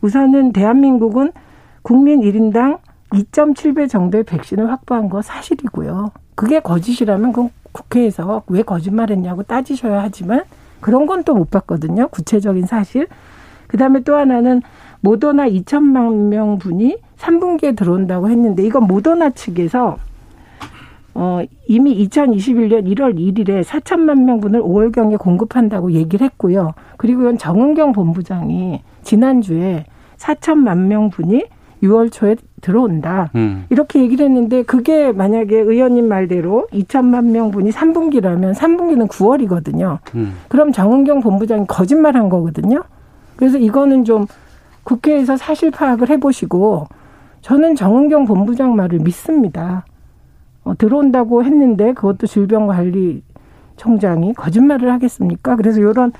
[0.00, 1.30] 우선은 대한민국은
[1.82, 2.78] 국민 1인당
[3.12, 6.10] 2.7배 정도의 백신을 확보한 거 사실이고요.
[6.34, 10.44] 그게 거짓이라면 그 국회에서 왜 거짓말했냐고 따지셔야 하지만
[10.80, 12.08] 그런 건 또 못 봤거든요.
[12.08, 13.06] 구체적인 사실.
[13.68, 14.60] 그다음에 또 하나는
[15.00, 19.96] 모더나 2천만 명 분이 3분기에 들어온다고 했는데 이건 모더나 측에서
[21.14, 26.72] 어 이미 2021년 1월 1일에 4천만 명분을 5월경에 공급한다고 얘기를 했고요.
[26.96, 29.84] 그리고 이건 정은경 본부장이 지난주에
[30.16, 31.44] 4천만 명분이
[31.82, 33.30] 6월 초에 들어온다.
[33.34, 33.66] 음.
[33.68, 39.98] 이렇게 얘기를 했는데 그게 만약에 의원님 말대로 2천만 명분이 3분기라면 3분기는 9월이거든요.
[40.14, 40.34] 음.
[40.48, 42.82] 그럼 정은경 본부장이 거짓말한 거거든요.
[43.36, 44.26] 그래서 이거는 좀
[44.84, 46.86] 국회에서 사실 파악을 해보시고
[47.42, 49.84] 저는 정은경 본부장 말을 믿습니다.
[50.64, 55.56] 어, 들어온다고 했는데 그것도 질병관리청장이 거짓말을 하겠습니까?
[55.56, 56.12] 그래서 이런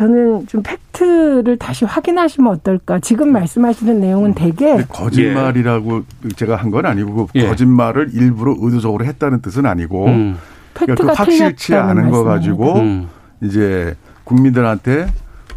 [0.00, 2.98] 저는 좀 팩트를 다시 확인하시면 어떨까.
[2.98, 6.28] 지금 말씀하시는 내용은 되게 거짓말이라고 예.
[6.36, 7.46] 제가 한 건 아니고 그 예.
[7.48, 10.36] 거짓말을 일부러 의도적으로 했다는 뜻은 아니고 음.
[10.74, 13.08] 그러니까 그 확실치 않은 거 가지고 음.
[13.40, 15.06] 이제 국민들한테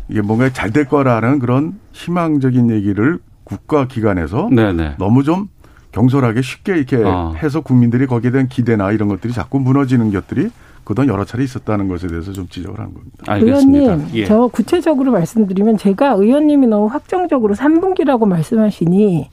[0.08, 4.95] 이게 뭔가 잘 될 거라는 그런 희망적인 얘기를 국가 기관에서 네네.
[4.99, 5.49] 너무 좀
[5.91, 7.34] 경솔하게 쉽게 이렇게 어.
[7.43, 10.49] 해서 국민들이 거기에 대한 기대나 이런 것들이 자꾸 무너지는 것들이
[10.84, 13.18] 그동안 여러 차례 있었다는 것에 대해서 좀 지적을 한 겁니다.
[13.28, 13.80] 알겠습니다.
[13.80, 14.26] 의원님, 예.
[14.26, 19.30] 저 구체적으로 말씀드리면 제가 의원님이 너무 확정적으로 3분기라고 말씀하시니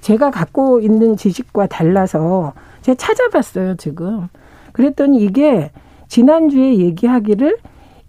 [0.00, 4.28] 제가 갖고 있는 지식과 달라서 제가 찾아봤어요, 지금.
[4.72, 5.70] 그랬더니 이게
[6.08, 7.58] 지난주에 얘기하기를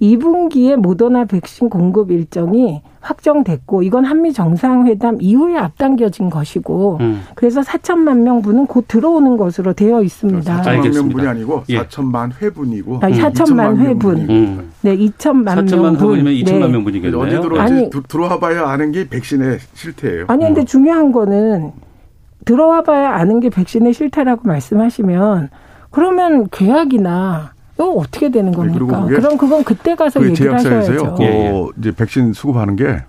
[0.02, 7.21] 2분기에 모더나 백신 공급 일정이 확정됐고 이건 한미 정상회담 이후에 앞당겨진 것이고 음.
[7.35, 10.62] 그래서 4천만 명분은 곧 들어오는 것으로 되어 있습니다.
[10.62, 11.79] 4천만 명분이 아니고 예.
[11.83, 14.17] 4천만 회분이고 아니, 4천만 음, 회분.
[14.29, 14.71] 음.
[14.81, 15.95] 네, 2천만 4천만 명분.
[15.95, 16.67] 회분이면 2천만 네.
[16.67, 17.21] 명분이겠네요.
[17.21, 20.25] 언제 들어올지 들어와 봐야 아는 게 백신의 실태예요.
[20.27, 20.65] 아니 근데 음.
[20.65, 21.71] 중요한 거는
[22.45, 25.49] 들어와 봐야 아는 게 백신의 실태라고 말씀하시면
[25.91, 29.05] 그러면 계약이나 이거 어떻게 되는 겁니까?
[29.05, 31.15] 그럼 그건 그때 가서 그 얘기를 하셔야죠.
[31.15, 31.65] 그 예, 예.
[31.79, 33.03] 이제 백신 수급하는 게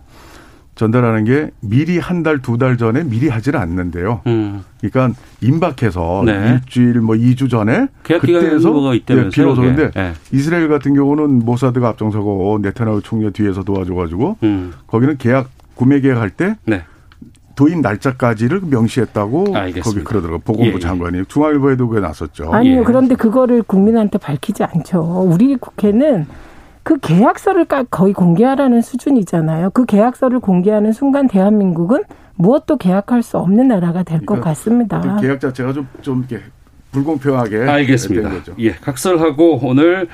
[0.77, 4.21] 전달하는 게 미리 한 달, 두 달 전에 미리 하지는 않는데요.
[4.29, 4.63] 음.
[4.81, 6.53] 그러니까 임박해서 네.
[6.65, 10.13] 일주일 뭐 2주 전에 그때에서 예, 비로소인데 네.
[10.33, 14.73] 이스라엘 같은 경우는 모사드가 앞장서고 네타나후 총리 뒤에서 도와줘가지고 음.
[14.87, 16.85] 거기는 계약 구매 계약할 때 네.
[17.61, 19.83] 도입 날짜까지를 명시했다고 알겠습니다.
[19.83, 20.79] 거기 그러더라고 보건부 예, 예.
[20.79, 22.51] 장관이 중앙일보에도 그게 났었죠.
[22.55, 22.85] 아니요 예.
[22.85, 25.29] 그런데 그거를 국민한테 밝히지 않죠.
[25.31, 26.27] 우리 국회는
[26.83, 29.71] 그 계약서를 거의 공개하라는 수준이잖아요.
[29.71, 35.19] 그 계약서를 공개하는 순간 대한민국은 무엇도 계약할 수 없는 나라가 될것 그러니까 같습니다.
[35.21, 36.43] 계약 자체가 좀, 좀 이렇게
[36.93, 38.31] 불공평하게 알겠습니다.
[38.61, 40.09] 예, 각설하고 오늘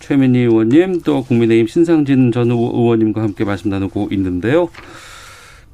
[0.00, 4.68] 최민희 의원님 또 국민의힘 신상진 전 의원님과 함께 말씀 나누고 있는데요.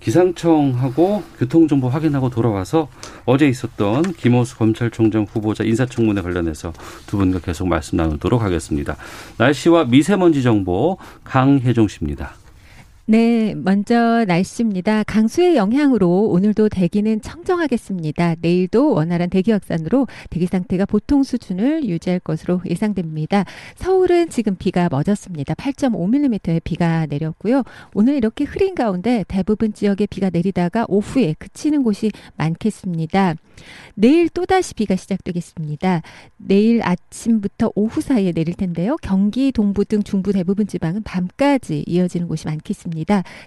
[0.04, 2.88] 기상청하고 교통정보 확인하고 돌아와서
[3.24, 6.72] 어제 있었던 김호수 검찰총장 후보자 인사청문회 관련해서
[7.06, 8.96] 두 분과 계속 말씀 나누도록 하겠습니다.
[9.38, 12.34] 날씨와 미세먼지 정보 강혜종 씨입니다.
[13.06, 15.02] 네, 먼저 날씨입니다.
[15.02, 18.36] 강수의 영향으로 오늘도 대기는 청정하겠습니다.
[18.40, 23.44] 내일도 원활한 대기 확산으로 대기 상태가 보통 수준을 유지할 것으로 예상됩니다.
[23.74, 25.52] 서울은 지금 비가 멎었습니다.
[25.52, 27.62] 8.5mm의 비가 내렸고요.
[27.92, 33.34] 오늘 이렇게 흐린 가운데 대부분 지역에 비가 내리다가 오후에 그치는 곳이 많겠습니다.
[33.94, 36.00] 내일 또다시 비가 시작되겠습니다.
[36.38, 38.96] 내일 아침부터 오후 사이에 내릴 텐데요.
[39.02, 42.93] 경기 동부 등 중부 대부분 지방은 밤까지 이어지는 곳이 많겠습니다.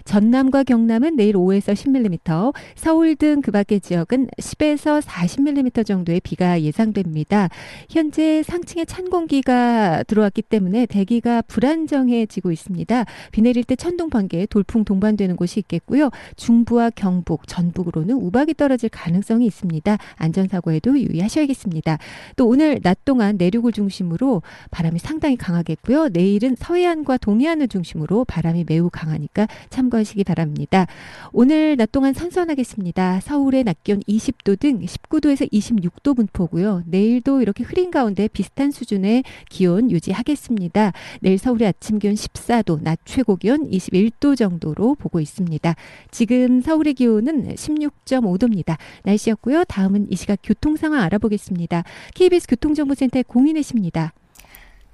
[0.04, 7.48] 전남과 경남은 내일 5에서 10mm, 서울 등 그 밖의 지역은 10에서 40mm 정도의 비가 예상됩니다.
[7.88, 13.04] 현재 상층에 찬 공기가 들어왔기 때문에 대기가 불안정해지고 있습니다.
[13.32, 16.10] 비 내릴 때 천둥 번개, 돌풍 동반되는 곳이 있겠고요.
[16.36, 19.96] 중부와 경북, 전북으로는 우박이 떨어질 가능성이 있습니다.
[20.16, 21.98] 안전사고에도 유의하셔야겠습니다.
[22.36, 26.08] 또 오늘 낮 동안 내륙을 중심으로 바람이 상당히 강하겠고요.
[26.08, 29.37] 내일은 서해안과 동해안을 중심으로 바람이 매우 강하니까
[29.70, 30.86] 참고하시기 바랍니다.
[31.32, 33.20] 오늘 낮 동안 선선하겠습니다.
[33.20, 36.82] 서울의 낮 기온 20도 등 19도에서 26도 분포고요.
[36.86, 40.92] 내일도 이렇게 흐린 가운데 비슷한 수준의 기온 유지하겠습니다.
[41.20, 45.74] 내일 서울의 아침 기온 14도, 낮 최고 기온 21도 정도로 보고 있습니다.
[46.10, 48.76] 지금 서울의 기온은 16.5도입니다.
[49.04, 49.64] 날씨였고요.
[49.64, 51.84] 다음은 이 시각 교통 상황 알아보겠습니다.
[52.14, 54.12] KBS 교통정보센터의 공인혜 씨입니다.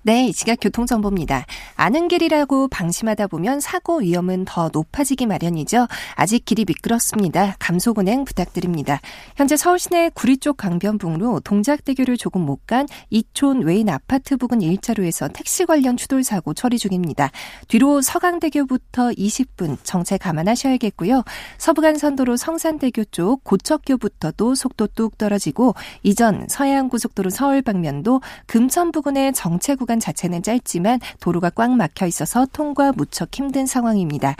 [0.06, 1.46] 네, 이 시각 교통정보입니다.
[1.76, 5.88] 아는 길이라고 방심하다 보면 사고 위험은 더 높아지기 마련이죠.
[6.14, 7.56] 아직 길이 미끄럽습니다.
[7.58, 9.00] 감속 운행 부탁드립니다.
[9.34, 15.30] 현재 서울 시내 구리 쪽 강변북로 동작대교를 조금 못 간 이촌 외인 아파트 부근 1차로에서
[15.32, 17.30] 택시 관련 추돌 사고 처리 중입니다.
[17.68, 21.24] 뒤로 서강대교부터 20분 정체 감안하셔야겠고요.
[21.58, 29.93] 서부간선도로 성산대교 쪽 고척교부터도 속도 뚝 떨어지고 이전 서해안고속도로 서울 방면도 금천 부근의 정체 구간
[29.94, 34.34] 구간 자체는 짧지만 도로가 꽉 막혀 있어서 통과 무척 힘든 상황입니다.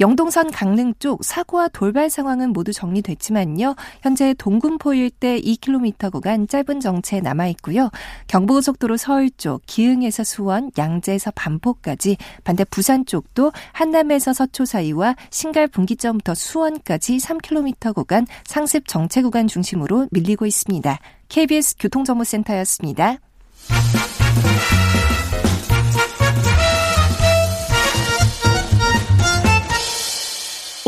[0.00, 3.74] 영동선 강릉 쪽 사고와 돌발 상황은 모두 정리됐지만요.
[4.02, 7.90] 현재 동군포 일대 2km 구간 짧은 정체 남아 있고요.
[8.28, 16.34] 경부고속도로 서울 쪽 기흥에서 수원, 양재에서 반포까지 반대 부산 쪽도 한남에서 서초 사이와 신갈 분기점부터
[16.34, 20.98] 수원까지 3km 구간 상습 정체 구간 중심으로 밀리고 있습니다.
[21.28, 23.18] KBS 교통정보센터였습니다.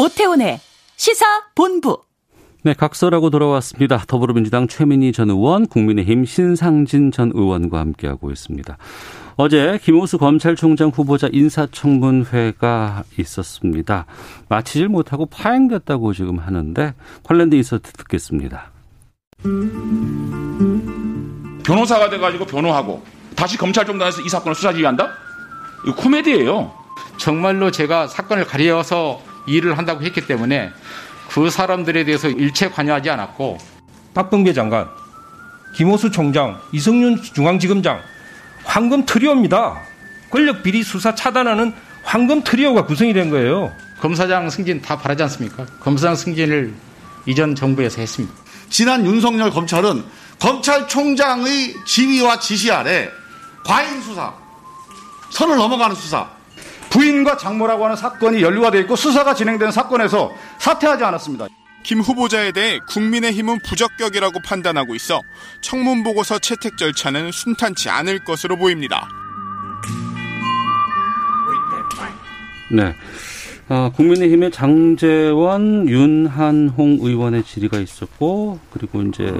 [0.00, 0.58] 오태훈의
[0.96, 2.00] 시사 본부.
[2.62, 4.02] 네, 각서라고 돌아왔습니다.
[4.06, 8.78] 더불어민주당 최민희 전 의원, 국민의힘 신상진 전 의원과 함께하고 있습니다.
[9.36, 14.06] 어제 김호수 검찰총장 후보자 인사청문회가 있었습니다.
[14.48, 18.70] 마치질 못하고 파행됐다고 지금 하는데 관련돼 있어 듣겠습니다.
[21.64, 23.02] 변호사가 돼가지고 변호하고
[23.36, 25.08] 다시 검찰총장에서 이 사건을 수사 지휘한다?
[25.86, 26.72] 이거 코미디예요.
[27.18, 30.70] 정말로 제가 사건을 가려서 일을 한다고 했기 때문에
[31.28, 33.58] 그 사람들에 대해서 일체 관여하지 않았고
[34.14, 34.88] 박범계 장관,
[35.76, 38.00] 김호수 총장, 이성윤 중앙지검장
[38.64, 39.80] 황금 트리오입니다.
[40.30, 43.72] 권력 비리 수사 차단하는 황금 트리오가 구성이 된 거예요.
[44.00, 45.66] 검사장 승진 다 바라지 않습니까?
[45.80, 46.74] 검사장 승진을
[47.26, 48.34] 이전 정부에서 했습니다.
[48.70, 50.04] 지난 윤석열 검찰은
[50.38, 53.10] 검찰총장의 지휘와 지시 아래
[53.64, 54.32] 과잉 수사,
[55.30, 56.28] 선을 넘어가는 수사,
[56.90, 61.46] 부인과 장모라고 하는 사건이 연루가 되어 있고 수사가 진행된 사건에서 사퇴하지 않았습니다.
[61.82, 65.22] 김 후보자에 대해 국민의힘은 부적격이라고 판단하고 있어
[65.62, 69.08] 청문 보고서 채택 절차는 순탄치 않을 것으로 보입니다.
[72.70, 72.94] 네.
[73.68, 79.32] 어, 국민의힘의 장재원, 윤한홍 의원의 질의가 있었고, 그리고 이제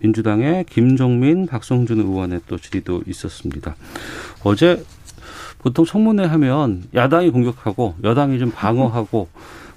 [0.00, 3.76] 민주당의 김종민, 박성준 의원의 또 질의도 있었습니다.
[4.42, 4.84] 어제
[5.66, 9.26] 보통 청문회 하면 야당이 공격하고 여당이 좀 방어하고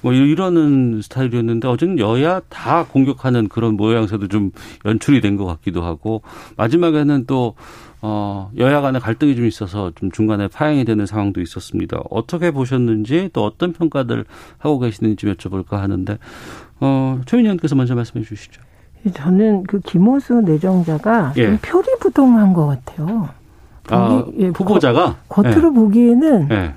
[0.04, 4.51] 뭐 이러는 스타일이었는데 어제는 여야 다 공격하는 그런 모양새도 좀
[4.86, 6.22] 연출이 된 것 같기도 하고
[6.57, 7.55] 마지막에는 또
[8.03, 11.99] 어, 여야 간의 갈등이 좀 있어서 좀 중간에 파행이 되는 상황도 있었습니다.
[12.11, 14.26] 어떻게 보셨는지 또 어떤 평가들
[14.59, 16.20] 하고 계시는지 여쭤볼까 하는데
[16.82, 18.61] 어, 최윤희 의원께서 먼저 말씀해 주시죠.
[19.16, 21.47] 저는 그 김호수 내정자가 예.
[21.47, 23.39] 좀 표리부동한 것 같아요.
[23.96, 25.74] 아, 보기, 예, 후보자가 거, 겉으로 예.
[25.74, 26.74] 보기에는 예.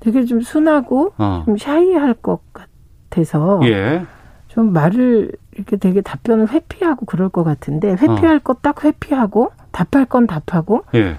[0.00, 1.42] 되게 좀 순하고 어.
[1.44, 4.04] 좀 샤이할 것 같아서 예.
[4.48, 8.40] 좀 말을 이렇게 되게 답변을 회피하고 그럴 것 같은데 회피할 어.
[8.40, 11.16] 것딱 회피하고 답할 건 답하고 예.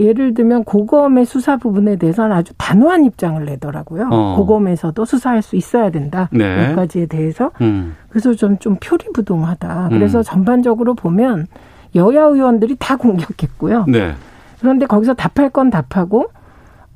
[0.00, 4.08] 예를 들면 고검의 수사 부분에 대해서는 아주 단호한 입장을 내더라고요.
[4.12, 4.36] 어.
[4.36, 6.28] 고검에서도 수사할 수 있어야 된다.
[6.32, 6.68] 네.
[6.68, 7.50] 몇 가지에 대해서.
[7.60, 7.96] 음.
[8.08, 9.88] 그래서 좀, 좀 표리부동하다.
[9.90, 10.22] 그래서 음.
[10.22, 11.46] 전반적으로 보면
[11.94, 13.86] 여야 의원들이 다 공격했고요.
[13.88, 14.14] 네.
[14.60, 16.26] 그런데 거기서 답할 건 답하고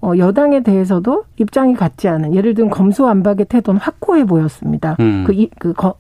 [0.01, 4.97] 어, 여당에 대해서도 입장이 같지 않은 예를 들면 검수완박의 태도는 확고해 보였습니다.
[4.99, 5.23] 음.
[5.25, 5.95] 그, 이, 그 거,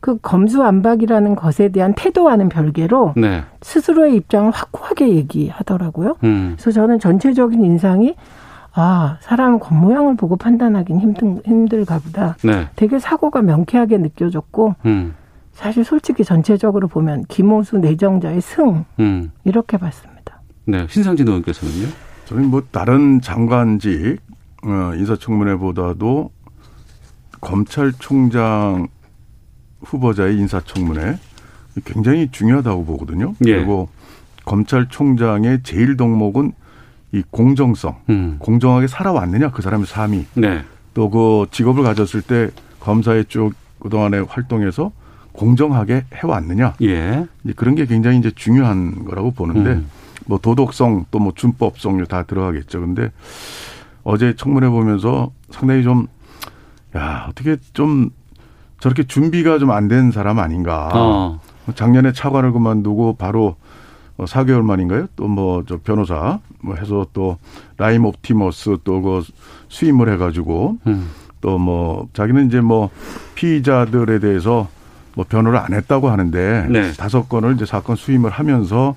[0.00, 3.42] 그 검수안박이라는 것에 대한 태도와는 별개로 네.
[3.60, 6.16] 스스로의 입장을 확고하게 얘기하더라고요.
[6.24, 6.54] 음.
[6.54, 8.14] 그래서 저는 전체적인 인상이
[8.72, 12.36] 아 사람 겉모양을 보고 판단하기는 힘든 힘들가 보다.
[12.44, 12.68] 네.
[12.76, 15.14] 되게 사고가 명쾌하게 느껴졌고 음.
[15.56, 19.32] 사실 솔직히 전체적으로 보면 김호수 내정자의 승 음.
[19.44, 20.42] 이렇게 봤습니다.
[20.66, 21.88] 네, 신상진 의원께서는요?
[22.26, 24.20] 저는 뭐 다른 장관직
[24.64, 26.30] 어, 인사청문회보다도
[27.40, 28.88] 검찰총장
[29.80, 31.18] 후보자의 인사청문회
[31.86, 33.32] 굉장히 중요하다고 보거든요.
[33.46, 33.56] 예.
[33.56, 33.88] 그리고
[34.44, 36.52] 검찰총장의 제일 덕목은
[37.12, 38.36] 이 공정성, 음.
[38.40, 40.26] 공정하게 살아왔느냐 그 사람의 삶이.
[40.34, 40.64] 네.
[40.92, 42.50] 또그 직업을 가졌을 때
[42.80, 44.92] 검사의 쭉 그동안에 활동해서
[45.36, 46.74] 공정하게 해왔느냐.
[46.82, 47.26] 예.
[47.44, 49.90] 이제 그런 게 굉장히 이제 중요한 거라고 보는데 음.
[50.26, 52.80] 뭐 도덕성 또 뭐 준법성 다 들어가겠죠.
[52.80, 53.10] 근데
[54.02, 56.06] 어제 청문회 보면서 상당히 좀
[56.96, 58.10] 야, 어떻게 좀
[58.80, 60.88] 저렇게 준비가 좀 안 된 사람 아닌가.
[60.94, 61.40] 어.
[61.74, 63.56] 작년에 차관을 그만두고 바로
[64.18, 65.06] 4개월 어, 만인가요?
[65.16, 67.38] 또 뭐 저 변호사 뭐 해서 또
[67.76, 69.22] 라임 옵티머스 또 그
[69.68, 71.10] 수임을 해가지고 음.
[71.40, 72.88] 또뭐 자기는 이제 뭐
[73.34, 74.68] 피의자들에 대해서
[75.16, 76.92] 뭐 변호를 안 했다고 하는데 네.
[76.92, 78.94] 다섯 건을 이제 사건 수임을 하면서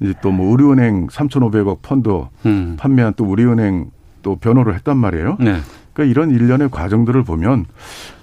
[0.00, 2.10] 이제 또 뭐 우리은행 3,500억 펀드
[2.46, 2.76] 음.
[2.78, 3.90] 판매한 또 우리은행
[4.22, 5.38] 또 변호를 했단 말이에요.
[5.40, 5.58] 네.
[5.94, 7.64] 그러니까 이런 일련의 과정들을 보면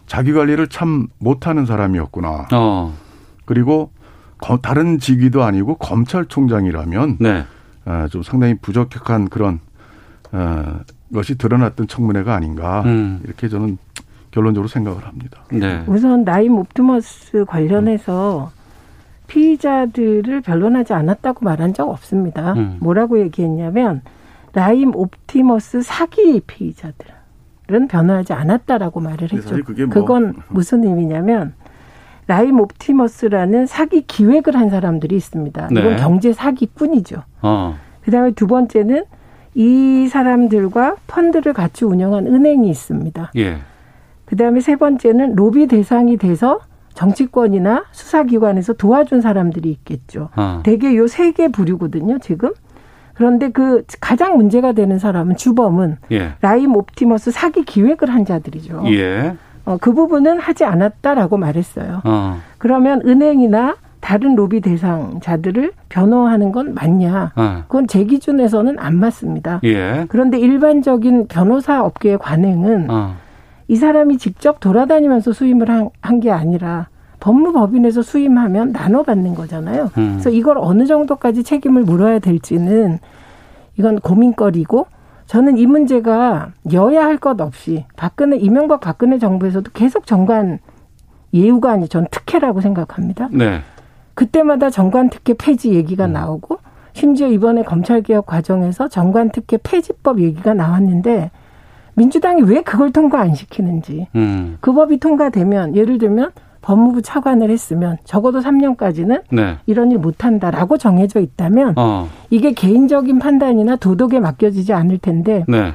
[0.05, 2.47] 자기 관리를 참 못하는 사람이었구나.
[2.53, 2.93] 어.
[3.45, 3.91] 그리고
[4.61, 7.43] 다른 직위도 아니고 검찰총장이라면 네.
[7.85, 9.59] 어, 좀 상당히 부적격한 그런
[10.31, 10.79] 어,
[11.11, 13.19] 것이 드러났던 청문회가 아닌가 음.
[13.23, 13.79] 이렇게 저는
[14.35, 15.39] 결론적으로 생각을 합니다.
[15.49, 15.83] 네.
[15.87, 18.51] 우선 라임 옵티머스 관련해서
[19.27, 22.53] 피의자들을 변론하지 않았다고 말한 적 없습니다.
[22.53, 22.77] 음.
[22.81, 24.01] 뭐라고 얘기했냐면
[24.53, 27.15] 라임 옵티머스 사기 피의자들.
[27.71, 29.55] 은 변호하지 않았다라고 말을 했죠.
[29.55, 29.89] 뭐.
[29.89, 31.55] 그건 무슨 의미냐면
[32.27, 35.69] 라임 옵티머스라는 사기 기획을 한 사람들이 있습니다.
[35.71, 35.79] 네.
[35.79, 37.23] 이건 경제 사기꾼이죠.
[37.41, 37.75] 어.
[38.03, 39.05] 그다음에 두 번째는
[39.55, 43.31] 이 사람들과 펀드를 같이 운영한 은행이 있습니다.
[43.37, 43.57] 예.
[44.25, 46.59] 그다음에 세 번째는 로비 대상이 돼서
[46.93, 50.29] 정치권이나 수사기관에서 도와준 사람들이 있겠죠.
[50.35, 50.61] 어.
[50.63, 52.51] 대개 요 세 개 부류거든요, 지금.
[53.13, 56.33] 그런데 그 가장 문제가 되는 사람은 주범은 예.
[56.41, 58.83] 라임 옵티머스 사기 기획을 한 자들이죠.
[58.87, 59.35] 예.
[59.65, 62.01] 어, 그 부분은 하지 않았다라고 말했어요.
[62.03, 62.37] 어.
[62.57, 67.31] 그러면 은행이나 다른 로비 대상자들을 변호하는 건 맞냐?
[67.35, 67.63] 어.
[67.67, 69.61] 그건 제 기준에서는 안 맞습니다.
[69.63, 70.05] 예.
[70.09, 73.15] 그런데 일반적인 변호사 업계의 관행은 어.
[73.67, 75.69] 이 사람이 직접 돌아다니면서 수임을
[76.01, 76.87] 한 게 아니라
[77.19, 79.89] 법무법인에서 수임하면 나눠받는 거잖아요.
[79.97, 80.09] 음.
[80.13, 82.99] 그래서 이걸 어느 정도까지 책임을 물어야 될지는
[83.77, 84.85] 이건 고민거리고
[85.25, 90.59] 저는 이 문제가 여야 할 것 없이 박근혜 이명박 박근혜 정부에서도 계속 정관
[91.33, 93.29] 예우가 아니 전 특혜라고 생각합니다.
[93.31, 93.61] 네.
[94.13, 96.13] 그때마다 정관 특혜 폐지 얘기가 음.
[96.13, 96.59] 나오고
[96.93, 101.31] 심지어 이번에 검찰개혁 과정에서 정관 특혜 폐지법 얘기가 나왔는데
[101.95, 104.57] 민주당이 왜 그걸 통과 안 시키는지 음.
[104.61, 106.31] 그 법이 통과되면 예를 들면
[106.61, 109.57] 법무부 차관을 했으면 적어도 3년까지는 네.
[109.67, 112.09] 이런 일 못한다라고 정해져 있다면 어.
[112.31, 115.73] 이게 개인적인 판단이나 도덕에 맡겨지지 않을 텐데 네.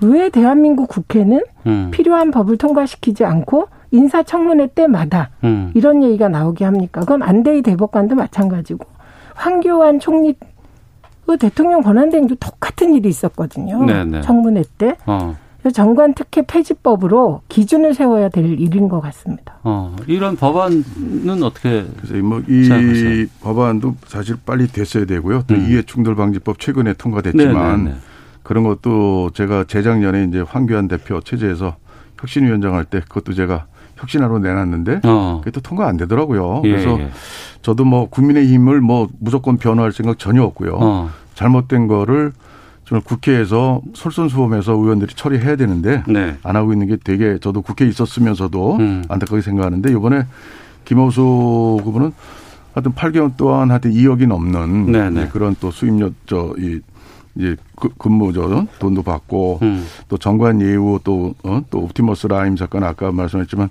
[0.00, 1.90] 왜 대한민국 국회는 음.
[1.92, 5.70] 필요한 법을 통과시키지 않고 인사청문회 때마다 음.
[5.74, 7.00] 이런 얘기가 나오게 합니까?
[7.00, 8.86] 그건 안대희 대법관도 마찬가지고
[9.34, 10.34] 황교안 총리
[11.26, 13.84] 그 대통령 권한대행도 똑같은 일이 있었거든요.
[13.84, 14.04] 네네.
[14.04, 14.20] 네.
[14.20, 14.96] 청문회 때.
[15.06, 15.36] 어.
[15.72, 19.54] 정관 특혜 폐지법으로 기준을 세워야 될 일인 것 같습니다.
[19.62, 21.84] 어, 이런 법안은 어떻게
[22.22, 25.44] 뭐이 법안도 사실 빨리 됐어야 되고요.
[25.46, 25.66] 또 음.
[25.68, 27.82] 이해 충돌 방지법 최근에 통과됐지만 네네네.
[27.84, 27.96] 네, 네.
[28.42, 31.76] 그런 것도 제가 재작년에 이제 황교안 대표 체제에서
[32.20, 35.40] 혁신위원장 할 때 그것도 제가 혁신하러 내놨는데 어.
[35.42, 36.62] 그게 또 통과 안 되더라고요.
[36.64, 37.10] 예, 그래서 예.
[37.62, 40.76] 저도 뭐 국민의힘을 뭐 무조건 변호할 생각 전혀 없고요.
[40.80, 41.10] 어.
[41.34, 42.32] 잘못된 거를
[42.84, 46.36] 정말 국회에서 솔선수범해서 의원들이 처리해야 되는데 네.
[46.42, 49.04] 안 하고 있는 게 되게 저도 국회에 있었으면서도 음.
[49.08, 50.26] 안타깝게 생각하는데 이번에
[50.84, 52.12] 김호수 그분은
[52.74, 55.10] 하여튼 8개월 동안 하여튼 2억이 넘는 네네.
[55.10, 55.28] 네.
[55.32, 56.80] 그런 또 수입료 저이
[57.36, 59.86] 이제 그 근무죠 돈도 받고 음.
[60.08, 61.62] 또 정관 예우 또또 어?
[61.70, 63.70] 또 옵티머스 라임 사건 아까 말씀했지만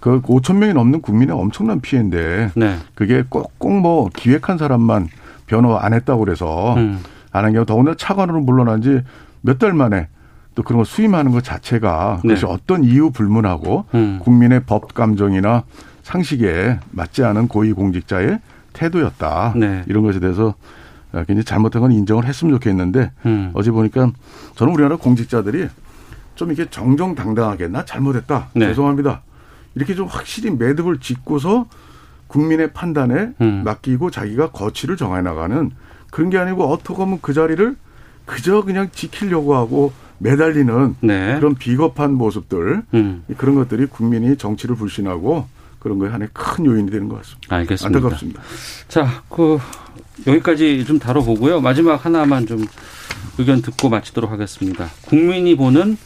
[0.00, 2.76] 그 5천 명이 넘는 국민의 엄청난 피해인데 네.
[2.94, 5.08] 그게 꼭꼭 뭐 기획한 사람만
[5.46, 7.00] 변호 안 했다고 그래서 음.
[7.32, 9.00] 안 한 경우 더군다나 차관으로 물러난 지
[9.44, 10.08] 몇 달 만에
[10.54, 12.28] 또 그런 거 수임하는 것 자체가 네.
[12.34, 14.18] 그것이 어떤 이유 불문하고 음.
[14.22, 15.64] 국민의 법 감정이나
[16.02, 18.38] 상식에 맞지 않은 고위공직자의
[18.72, 19.54] 태도였다.
[19.56, 19.82] 네.
[19.86, 20.54] 이런 것에 대해서
[21.12, 23.50] 굉장히 잘못한 건 인정을 했으면 좋겠는데 음.
[23.54, 24.10] 어제 보니까
[24.54, 25.68] 저는 우리나라 공직자들이
[26.34, 28.48] 좀 이렇게 정정당당하게 나 잘못했다.
[28.54, 28.66] 네.
[28.66, 29.22] 죄송합니다.
[29.74, 31.66] 이렇게 좀 확실히 매듭을 짓고서
[32.28, 33.62] 국민의 판단에 음.
[33.64, 35.70] 맡기고 자기가 거취를 정해 나가는
[36.12, 37.74] 그런 게 아니고 어떻게 보면 그 자리를
[38.26, 41.36] 그저 그냥 지키려고 하고 매달리는 네.
[41.36, 43.24] 그런 비겁한 모습들 음.
[43.38, 45.46] 그런 것들이 국민이 정치를 불신하고
[45.80, 47.56] 그런 거에 하나의 큰 요인이 되는 것 같습니다.
[47.56, 47.98] 알겠습니다.
[47.98, 48.42] 안타깝습니다.
[48.88, 49.58] 자, 그
[50.26, 51.62] 여기까지 좀 다뤄보고요.
[51.62, 52.64] 마지막 하나만 좀
[53.38, 54.90] 의견 듣고 마치도록 하겠습니다.
[55.06, 55.96] 국민이 보는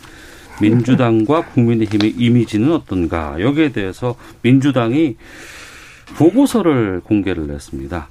[0.62, 3.40] 민주당과 국민의힘의 이미지는 어떤가?
[3.40, 5.16] 여기에 대해서 민주당이
[6.16, 8.08] 보고서를 공개를 했습니다.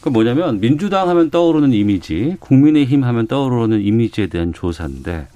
[0.00, 5.26] 그 뭐냐면 민주당 하면 떠오르는 이미지, 국민의힘 하면 떠오르는 이미지에 대한 조사인데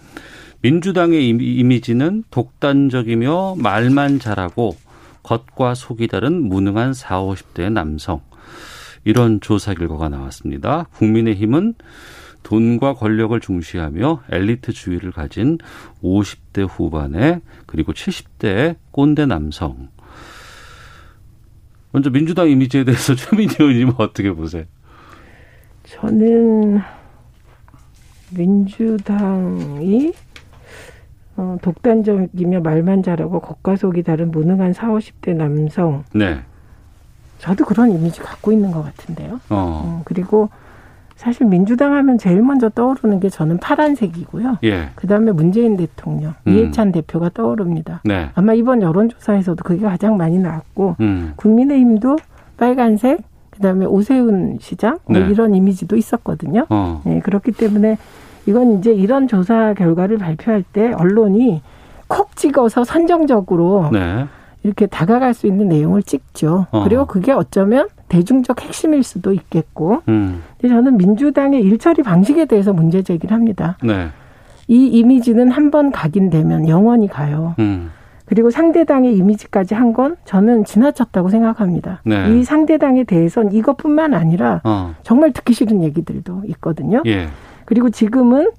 [0.61, 4.77] 민주당의 이미지는 독단적이며 말만 잘하고
[5.25, 8.21] 겉과 속이 다른 무능한 4, 50대의 남성.
[9.05, 10.87] 이런 조사 결과가 나왔습니다.
[10.95, 11.75] 국민의힘은
[12.45, 15.59] 돈과 권력을 중시하며 엘리트 주의를 가진
[16.03, 19.89] 50대 후반의 그리고 70대의 꼰대 남성.
[21.93, 24.65] 먼저 민주당 이미지에 대해서 최민희 의원님은 어떻게 보세요?
[25.85, 26.81] 저는
[28.31, 30.13] 민주당이
[31.37, 36.05] 어, 독단적이며 말만 잘하고 겉과 속이 다른 무능한 4, 50대 남성.
[36.15, 36.41] 네.
[37.39, 39.35] 저도 그런 이미지 갖고 있는 것 같은데요.
[39.35, 39.39] 어.
[39.51, 40.51] 어, 그리고
[41.23, 44.59] 사실 민주당 하면 제일 먼저 떠오르는 게 저는 파란색이고요.
[44.65, 44.89] 예.
[44.97, 46.53] 그다음에 문재인 대통령, 음.
[46.53, 48.01] 이해찬 대표가 떠오릅니다.
[48.05, 48.31] 네.
[48.35, 51.35] 아마 이번 여론조사에서도 그게 가장 많이 나왔고 음.
[51.37, 52.17] 국민의힘도
[52.57, 55.29] 빨간색, 그다음에 오세훈 시장 뭐 네.
[55.29, 56.67] 이런 이미지도 있었거든요.
[56.71, 57.03] 어.
[57.05, 57.99] 네, 그렇기 때문에
[58.47, 61.63] 이건 이제 이런 조사 결과를 발표할 때 언론이
[62.09, 64.27] 콕 찍어서 선정적으로 네.
[64.65, 66.67] 이렇게 다가갈 수 있는 내용을 찍죠.
[66.73, 66.83] 어.
[66.83, 67.87] 그리고 그게 어쩌면
[68.17, 70.03] 대중적 핵심일 수도 있겠고.
[70.09, 70.43] 음.
[70.61, 73.79] 근데 저는 민주당의 일처리 방식에 대해서 문제 제기를 합니다.
[73.83, 74.09] 네.
[74.69, 77.55] 이 이미지는 한 번 각인되면 영원히 가요.
[77.59, 77.91] 음.
[78.27, 82.01] 그리고 상대당의 이미지까지 한 건 저는 지나쳤다고 생각합니다.
[82.05, 82.35] 네.
[82.37, 84.95] 이 상대당에 대해서는 이것뿐만 아니라 어.
[85.03, 87.03] 정말 듣기 싫은 얘기들도 있거든요.
[87.07, 87.29] 예.
[87.65, 88.51] 그리고 지금은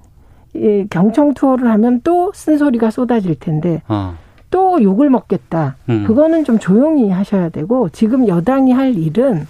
[0.55, 4.15] 이 경청 투어를 하면 또 쓴소리가 쏟아질 텐데 어.
[4.53, 5.77] 또 욕을 먹겠다.
[5.89, 6.03] 음.
[6.05, 9.47] 그거는 좀 조용히 하셔야 되고 지금 여당이 할 일은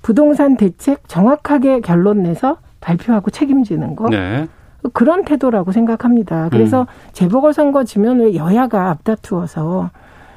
[0.00, 4.08] 부동산 대책 정확하게 결론 내서 발표하고 책임지는 거.
[4.08, 4.46] 네.
[4.92, 6.50] 그런 태도라고 생각합니다.
[6.52, 6.86] 그래서 음.
[7.12, 9.90] 재보궐선거 지면 왜 여야가 앞다투어서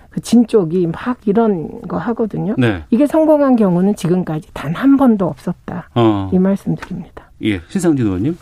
[0.10, 2.56] 그진 쪽이 막 이런 거 하거든요.
[2.58, 2.84] 네.
[2.90, 5.90] 이게 성공한 경우는 지금까지 단 한 번도 없었다.
[5.94, 6.32] 어.
[6.34, 7.30] 이 말씀 드립니다.
[7.44, 8.36] 예, 신상진 의원님.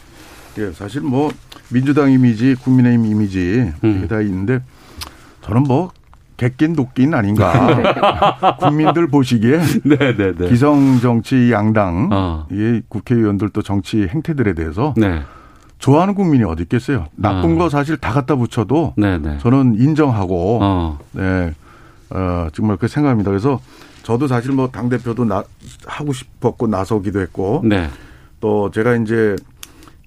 [0.60, 1.30] 예, 사실 뭐
[1.70, 3.96] 민주당 이미지, 국민의힘 이미지 음.
[3.98, 4.62] 이게 다 있는데
[5.44, 5.92] 저는 뭐
[6.38, 8.58] 객긴 독긴 아닌가.
[8.60, 10.16] 국민들 보시기에 네네네.
[10.18, 10.50] 네, 네.
[10.50, 12.48] 기성 정치 양당 어.
[12.52, 15.22] 이 국회의원들도 정치 행태들에 대해서 네.
[15.80, 17.06] 좋아하는 국민이 어디 있겠어요.
[17.16, 17.58] 나쁜 어.
[17.58, 19.18] 거 사실 다 갖다 붙여도 네네.
[19.34, 19.38] 네.
[19.40, 21.00] 저는 인정하고 어.
[21.12, 21.54] 네.
[22.10, 23.30] 어, 정말 그 생각합니다.
[23.30, 23.60] 그래서
[24.04, 25.44] 저도 사실 뭐 당 대표도 나
[25.86, 27.90] 하고 싶었고 나서기도 했고 네.
[28.40, 29.36] 또 제가 이제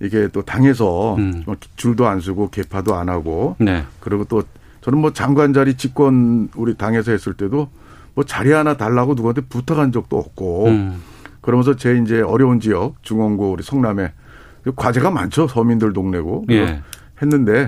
[0.03, 1.43] 이게 또 당에서 음.
[1.76, 3.84] 줄도 안 서고 개파도 안 하고 네.
[4.01, 4.43] 그리고 또
[4.87, 7.68] 저는 뭐 장관 자리 집권 우리 당에서 했을 때도
[8.14, 11.03] 뭐 자리 하나 달라고 누구한테 부탁한 적도 없고 음.
[11.41, 14.12] 그러면서 제 이제 어려운 지역 중원구 우리 성남에
[14.76, 16.82] 과제가 많죠 서민들 동네고 예.
[17.20, 17.66] 했는데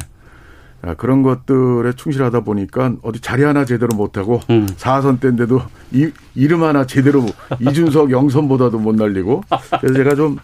[0.81, 4.67] 아, 그런 것들에 충실하다 보니까 어디 자리 하나 제대로 못하고 음.
[4.67, 5.61] 4선 때인데도
[5.91, 7.27] 이, 이름 하나 제대로
[7.59, 9.43] 이준석 영선보다도 못 날리고
[9.81, 10.39] 그래서 제가 좀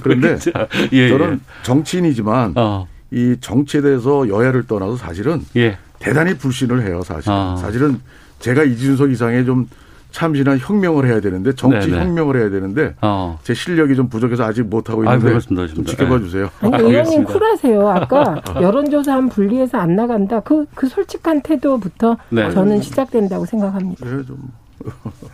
[0.00, 0.38] 그런데
[0.92, 1.62] 예, 저는 예.
[1.64, 2.86] 정치인이지만 어.
[3.10, 5.76] 이 정치에 대해서 여야를 떠나서 사실은 예.
[6.00, 7.30] 대단히 불신을 해요, 사실.
[7.30, 7.54] 아.
[7.56, 8.00] 사실은
[8.40, 9.68] 제가 이준석 이상의 좀
[10.10, 12.02] 참신한 혁명을 해야 되는데 정치 네네.
[12.02, 13.38] 혁명을 해야 되는데 어.
[13.44, 16.24] 제 실력이 좀 부족해서 아직 못 하고 있는데 아, 좀 지켜봐 네.
[16.24, 16.50] 주세요.
[16.62, 17.88] 아니, 의원님 쿨하세요.
[17.88, 20.40] 아까 여론조사 한 분리해서 안 나간다.
[20.40, 22.50] 그, 그 솔직한 태도부터 네.
[22.50, 24.04] 저는 시작된다고 생각합니다.
[24.04, 24.36] 네, 좀.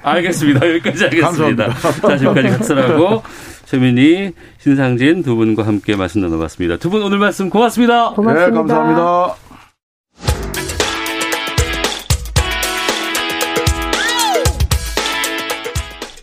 [0.02, 0.68] 알겠습니다.
[0.68, 1.72] 여기까지 하겠습니다.
[1.72, 3.22] 자, 지금까지 각설하고
[3.64, 6.76] 최민희, 신상진 두 분과 함께 말씀 나눠봤습니다.
[6.76, 8.10] 두 분 오늘 말씀 고맙습니다.
[8.10, 8.50] 고맙습니다.
[8.50, 9.55] 네, 감사합니다.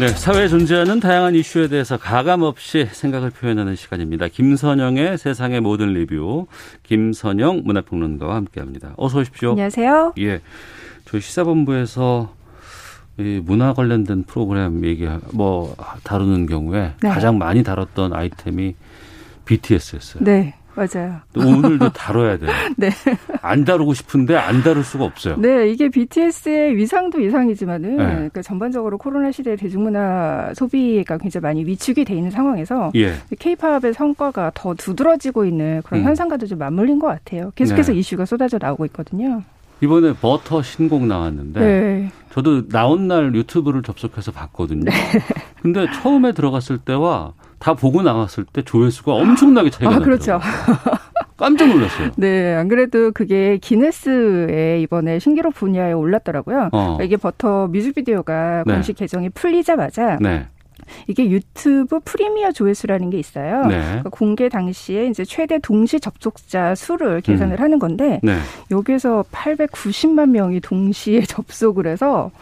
[0.00, 4.28] 네, 사회에 존재하는 다양한 이슈에 대해서 가감 없이 생각을 표현하는 시간입니다.
[4.28, 6.46] 김선영의 세상의 모든 리뷰,
[6.82, 8.94] 김선영 문화평론가와 함께합니다.
[8.96, 9.50] 어서 오십시오.
[9.50, 10.14] 안녕하세요.
[10.18, 10.40] 예,
[11.04, 12.34] 저희 시사본부에서
[13.18, 17.08] 이 문화 관련된 프로그램 얘기 뭐 다루는 경우에 네.
[17.10, 18.74] 가장 많이 다뤘던 아이템이
[19.44, 20.24] BTS였어요.
[20.24, 20.54] 네.
[20.74, 21.20] 맞아요.
[21.36, 22.50] 오늘도 다뤄야 돼요.
[22.76, 22.90] 네.
[23.42, 25.36] 안 다루고 싶은데 안 다룰 수가 없어요.
[25.36, 28.04] 네, 이게 BTS의 위상도 위상이지만은 네.
[28.04, 33.14] 그러니까 전반적으로 코로나 시대 대중문화 소비가 굉장히 많이 위축이 돼 있는 상황에서 예.
[33.38, 36.06] K-팝의 성과가 더 두드러지고 있는 그런 음.
[36.06, 37.52] 현상과도 좀 맞물린 것 같아요.
[37.54, 37.98] 계속해서 네.
[37.98, 39.42] 이슈가 쏟아져 나오고 있거든요.
[39.82, 42.12] 이번에 버터 신곡 나왔는데 네.
[42.32, 44.84] 저도 나온 날 유튜브를 접속해서 봤거든요.
[44.84, 44.92] 네.
[45.60, 47.32] 근데 처음에 들어갔을 때와
[47.62, 50.40] 다 보고 나왔을 때 조회수가 엄청나게 차이가 아, 그렇죠.
[51.38, 52.10] 깜짝 놀랐어요.
[52.18, 56.70] 네, 안 그래도 그게 기네스에 이번에 신기록 분야에 올랐더라고요.
[56.72, 56.98] 어.
[57.00, 58.72] 이게 버터 뮤직비디오가 네.
[58.74, 60.48] 공식 계정이 풀리자마자 네.
[61.06, 63.66] 이게 유튜브 프리미어 조회수라는 게 있어요.
[63.66, 63.80] 네.
[63.80, 67.62] 그러니까 공개 당시에 이제 최대 동시 접속자 수를 계산을 음.
[67.62, 68.38] 하는 건데 네.
[68.72, 72.32] 여기서 890만 명이 동시에 접속을 해서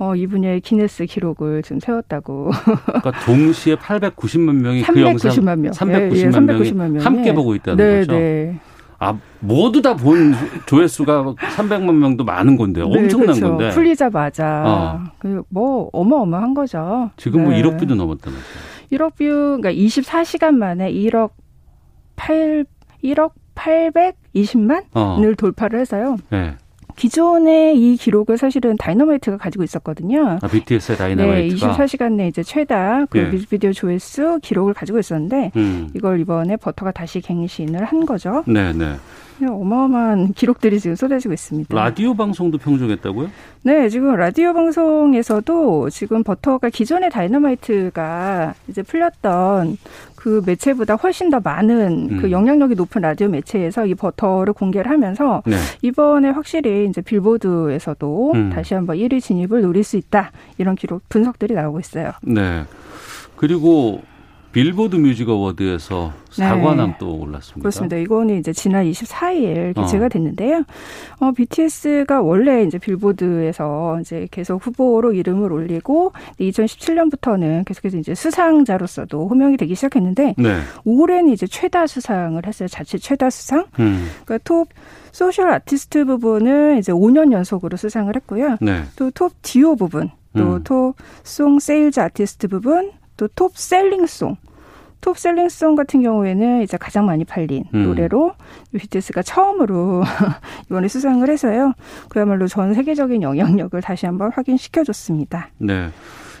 [0.00, 2.50] 어, 이 분야의 기네스 기록을 지금 세웠다고.
[2.86, 5.72] 그러니까 동시에 890만 명이 390만 그 영상 명.
[5.72, 8.12] 390만, 예, 예, 390만 명이 함께 보고 있다는 네, 거죠.
[8.12, 8.58] 네.
[8.98, 10.34] 아 모두 다 본
[10.66, 13.48] 조회수가 300만 명도 많은 건데 네, 엄청난 그렇죠.
[13.48, 15.00] 건데 풀리자마자 어.
[15.18, 17.10] 그 뭐 어마어마한 거죠.
[17.18, 17.62] 지금 뭐 네.
[17.62, 18.62] 1억 뷰도 넘었다면서요.
[18.92, 21.30] 1억 뷰 그러니까 24시간 만에 1억
[22.16, 22.64] 8
[23.04, 25.18] 1억 820만을 어.
[25.36, 26.16] 돌파를 해서요.
[26.30, 26.56] 네.
[27.00, 30.38] 기존의 이 기록을 사실은 다이너마이트가 가지고 있었거든요.
[30.42, 31.72] 아, BTS의 다이너마이트가?
[31.72, 33.24] 네, 24시간 내 이제 최다 그 예.
[33.24, 35.88] 뮤직비디오 조회수 기록을 가지고 있었는데 음.
[35.94, 38.44] 이걸 이번에 버터가 다시 갱신을 한 거죠.
[38.46, 38.96] 네, 네.
[39.48, 41.74] 어마어마한 기록들이 지금 쏟아지고 있습니다.
[41.74, 43.30] 라디오 방송도 평정했다고요?
[43.62, 49.78] 네, 지금 라디오 방송에서도 지금 버터가 기존의 다이너마이트가 이제 풀렸던
[50.20, 52.20] 그 매체보다 훨씬 더 많은 그 음.
[52.20, 55.56] 그 영향력이 높은 라디오 매체에서 이 버터를 공개를 하면서 네.
[55.80, 58.50] 이번에 확실히 이제 빌보드에서도 음.
[58.50, 62.12] 다시 한번 1위 진입을 노릴 수 있다 이런 기록 분석들이 나오고 있어요.
[62.22, 62.64] 네.
[63.36, 64.02] 그리고
[64.52, 66.96] 빌보드 뮤직 어워드에서 사관왕 네.
[66.98, 67.60] 또 올랐습니다.
[67.60, 67.96] 그렇습니다.
[67.96, 70.08] 이거는 이제 지난 24일 개최가 어.
[70.08, 70.64] 됐는데요.
[71.20, 79.56] 어, BTS가 원래 이제 빌보드에서 이제 계속 후보로 이름을 올리고 2017년부터는 계속해서 이제 수상자로서도 호명이
[79.56, 80.58] 되기 시작했는데 네.
[80.84, 82.68] 올해는 이제 최다 수상을 했어요.
[82.68, 83.66] 자체 최다 수상.
[83.78, 84.08] 음.
[84.24, 84.68] 그러니까 Top
[85.12, 88.56] Social Artist 부분을 이제 5년 연속으로 수상을 했고요.
[88.60, 88.82] 네.
[88.96, 91.58] 또 Top Duo 부분, 또 Top Song 음.
[91.58, 94.36] Sales Artist 부분, 또 Top Selling Song.
[95.02, 97.84] Top Selling Song 같은 경우에는 이제 가장 많이 팔린 음.
[97.84, 98.34] 노래로
[98.76, 100.02] BTS가 처음으로
[100.70, 101.74] 이번에 수상을 해서요.
[102.08, 105.50] 그야말로 전 세계적인 영향력을 다시 한번 확인시켜줬습니다.
[105.58, 105.90] 네.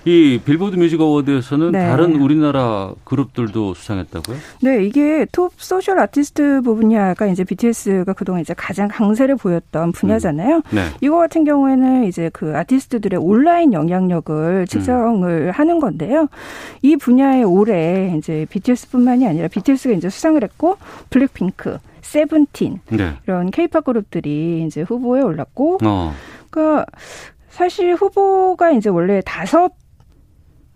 [0.04, 1.86] 이 빌보드 뮤직 어워드에서는 네.
[1.86, 4.36] 다른 우리나라 그룹들도 수상했다고요?
[4.62, 10.56] 네, 이게 톱 소셜 아티스트 분야가 이제 BTS가 그동안 이제 가장 강세를 보였던 분야잖아요.
[10.56, 10.62] 음.
[10.70, 10.86] 네.
[11.00, 15.50] 이거 같은 경우에는 이제 그 아티스트들의 온라인 영향력을 측정을 음.
[15.50, 16.28] 하는 건데요.
[16.82, 20.78] 이 분야에 올해 이제 BTS뿐만이 아니라 BTS가 이제 수상을 했고
[21.10, 23.14] 블랙핑크, 세븐틴 네.
[23.26, 26.14] 이런 케이팝 그룹들이 이제 후보에 올랐고 어.
[26.50, 26.86] 그러니까
[27.50, 29.72] 사실 후보가 이제 원래 다섯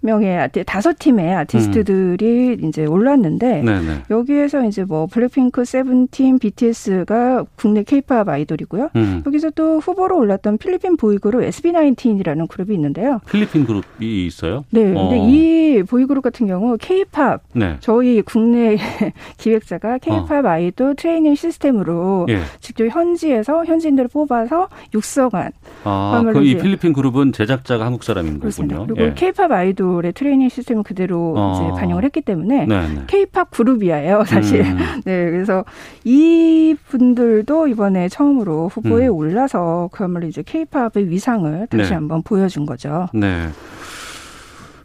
[0.05, 2.69] 명의 아티, 다섯 팀의 아티스트들이 음.
[2.69, 4.03] 이제 올랐는데 네네.
[4.11, 8.91] 여기에서 이제 뭐 블랙핑크, 세븐틴, BTS가 국내 케이팝 아이돌이고요.
[8.97, 9.23] 음.
[9.27, 13.21] 여기서 또 후보로 올랐던 필리핀 보이그룹 SB19이라는 그룹이 있는데요.
[13.31, 14.65] 필리핀 그룹이 있어요?
[14.71, 14.93] 네.
[14.95, 15.09] 어.
[15.09, 17.77] 근데 이 보이그룹 같은 경우 케이팝 네.
[17.81, 18.77] 저희 국내
[19.39, 20.49] 기획사가 케이팝 어.
[20.49, 22.41] 아이돌 트레이닝 시스템으로 예.
[22.61, 25.53] 직접 현지에서 현지인들을 뽑아서 육성한
[25.85, 28.87] 아, 그 이 필리핀 그룹은 제작자가 한국 사람인 거군요.
[28.87, 29.55] 그리고 케이팝 예.
[29.55, 31.53] 아이돌 아이돌의 트레이닝 시스템을 그대로 어.
[31.55, 32.67] 이제 반영을 했기 때문에
[33.07, 34.63] 케이팝 그룹이에요, 사실.
[34.63, 34.77] 음.
[35.05, 35.65] 네, 그래서
[36.05, 39.15] 이 분들도 이번에 처음으로 후보에 음.
[39.15, 41.95] 올라서 그야말로 이제 케이팝의 위상을 다시 네.
[41.95, 43.07] 한번 보여준 거죠.
[43.15, 43.49] 네.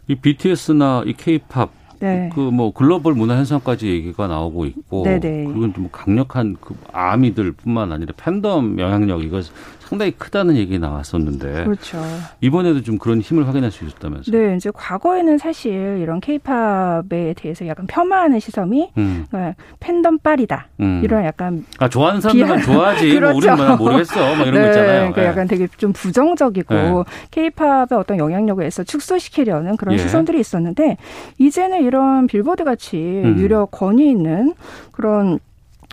[0.06, 2.30] 이 BTS나 이 케이팝 네.
[2.34, 5.44] 그뭐 글로벌 문화 현상까지 얘기가 나오고 있고 네네.
[5.44, 9.42] 그리고 뭐 강력한 그 아미들뿐만 아니라 팬덤 영향력 이거
[9.90, 11.98] 상당히 크다는 얘기 나왔었는데 그렇죠.
[12.40, 14.38] 이번에도 좀 그런 힘을 확인할 수 있었다면서요?
[14.38, 19.26] 네, 이제 과거에는 사실 이런 케이팝에 대해서 약간 폄하하는 시선이 음.
[19.28, 21.00] 그러니까 팬덤 빨이다 음.
[21.02, 22.62] 이런 약간 아 좋아하는 사람들만.
[22.62, 23.48] 좋아하지 뭐 그렇죠.
[23.48, 24.98] 뭐 우리는 모르겠어 뭐 이런 네, 거 있잖아요.
[25.00, 25.26] 그러니까 네.
[25.26, 27.96] 약간 되게 좀 부정적이고 케이팝의 네.
[27.96, 29.98] 어떤 영향력을 해서 축소시키려는 그런 예.
[29.98, 30.98] 시선들이 있었는데
[31.38, 33.38] 이제는 이런 빌보드 같이 음.
[33.38, 34.54] 유력 권위 있는
[34.92, 35.40] 그런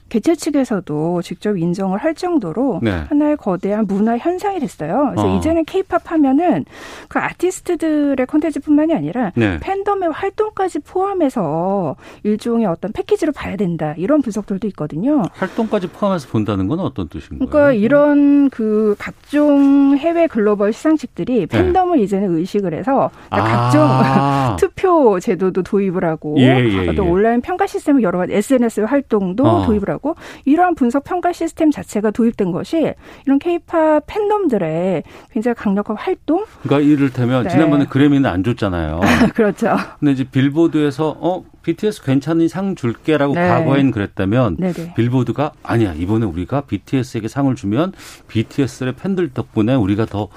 [0.09, 2.91] 개최 측에서도 직접 인정을 할 정도로 네.
[3.09, 5.11] 하나의 거대한 문화 현상이 됐어요.
[5.11, 5.37] 그래서 어.
[5.37, 6.65] 이제는 케이팝 하면은
[7.07, 9.59] 그 아티스트들의 콘텐츠뿐만이 아니라 네.
[9.59, 13.93] 팬덤의 활동까지 포함해서 일종의 어떤 패키지로 봐야 된다.
[13.97, 15.23] 이런 분석들도 있거든요.
[15.33, 17.49] 활동까지 포함해서 본다는 건 어떤 뜻인가요?
[17.49, 21.45] 그러니까 이런 그 각종 해외 글로벌 시상식들이 네.
[21.45, 22.03] 팬덤을 네.
[22.03, 23.41] 이제는 의식을 해서 아.
[23.41, 27.09] 각종 투표 제도도 도입을 하고 예, 예, 어떤 예.
[27.09, 29.65] 온라인 평가 시스템을 여러 가지 SNS 활동도 어.
[29.65, 32.93] 도입을 하고 하고 이러한 분석 평가 시스템 자체가 도입된 것이
[33.25, 36.45] 이런 케이팝 팬덤들의 굉장히 강력한 활동.
[36.61, 37.49] 그러니까 이를테면 네.
[37.49, 39.01] 지난번에 그래미는 안 줬잖아요.
[39.33, 39.75] 그렇죠.
[39.99, 43.47] 근데 이제 빌보드에서 어 BTS 괜찮은 상 줄게라고 네.
[43.47, 44.93] 과거엔 그랬다면 네네.
[44.95, 47.93] 빌보드가 아니야 이번에 우리가 BTS에게 상을 주면
[48.27, 50.29] BTS의 팬들 덕분에 우리가 더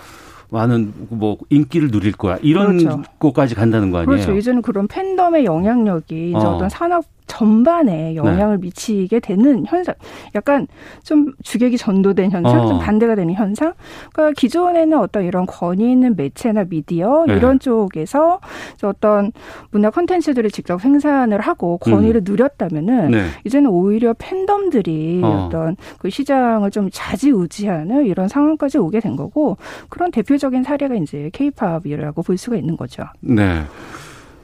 [0.51, 3.03] 많은 뭐 인기를 누릴 거야 이런 그렇죠.
[3.19, 4.11] 것까지 간다는 거 아니에요?
[4.11, 4.37] 그렇죠.
[4.37, 6.57] 이제는 그런 팬덤의 영향력이 이제 어.
[6.57, 8.67] 어떤 산업 전반에 영향을 네.
[8.67, 9.95] 미치게 되는 현상,
[10.35, 10.67] 약간
[11.05, 12.67] 좀 주객이 전도된 현상, 어.
[12.67, 13.73] 좀 반대가 되는 현상.
[14.13, 17.37] 그러니까 기존에는 어떤 이런 권위 있는 매체나 미디어 네.
[17.37, 18.41] 이런 쪽에서
[18.83, 19.31] 어떤
[19.71, 22.25] 문화 콘텐츠들을 직접 생산을 하고 권위를 음.
[22.25, 23.27] 누렸다면은 네.
[23.45, 25.47] 이제는 오히려 팬덤들이 어.
[25.47, 29.57] 어떤 그 시장을 좀 자지우지하는 이런 상황까지 오게 된 거고
[29.89, 33.05] 그런 대표적인 사례가 이제 케이팝이라고 볼 수가 있는 거죠.
[33.21, 33.63] 네.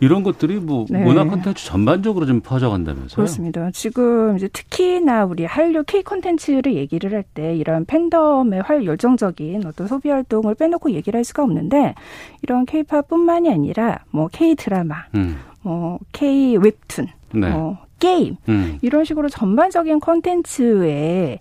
[0.01, 1.03] 이런 것들이 뭐 네.
[1.03, 3.17] 문화 콘텐츠 전반적으로 좀 퍼져간다면서요?
[3.17, 3.71] 그렇습니다.
[3.73, 9.89] 지금 이제 특히나 우리 한류 K 콘텐츠를 얘기를 할 때 이런 팬덤의 활 열정적인 어떤
[9.89, 11.95] 소비 활동을 빼놓고 얘기를 할 수가 없는데
[12.43, 15.37] 이런 K-팝뿐만이 아니라 뭐 K 드라마, 음.
[15.63, 17.51] 뭐 K 웹툰, 네.
[17.51, 18.79] 뭐 게임 음.
[18.83, 21.39] 이런 식으로 전반적인 콘텐츠에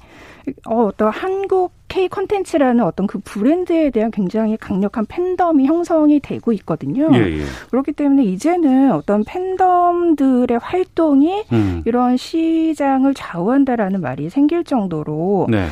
[0.67, 7.09] 어, 어떤 한국 K 콘텐츠라는 어떤 그 브랜드에 대한 굉장히 강력한 팬덤이 형성이 되고 있거든요.
[7.13, 7.43] 예, 예.
[7.69, 11.83] 그렇기 때문에 이제는 어떤 팬덤들의 활동이 음.
[11.85, 15.67] 이런 시장을 좌우한다라는 말이 생길 정도로 네.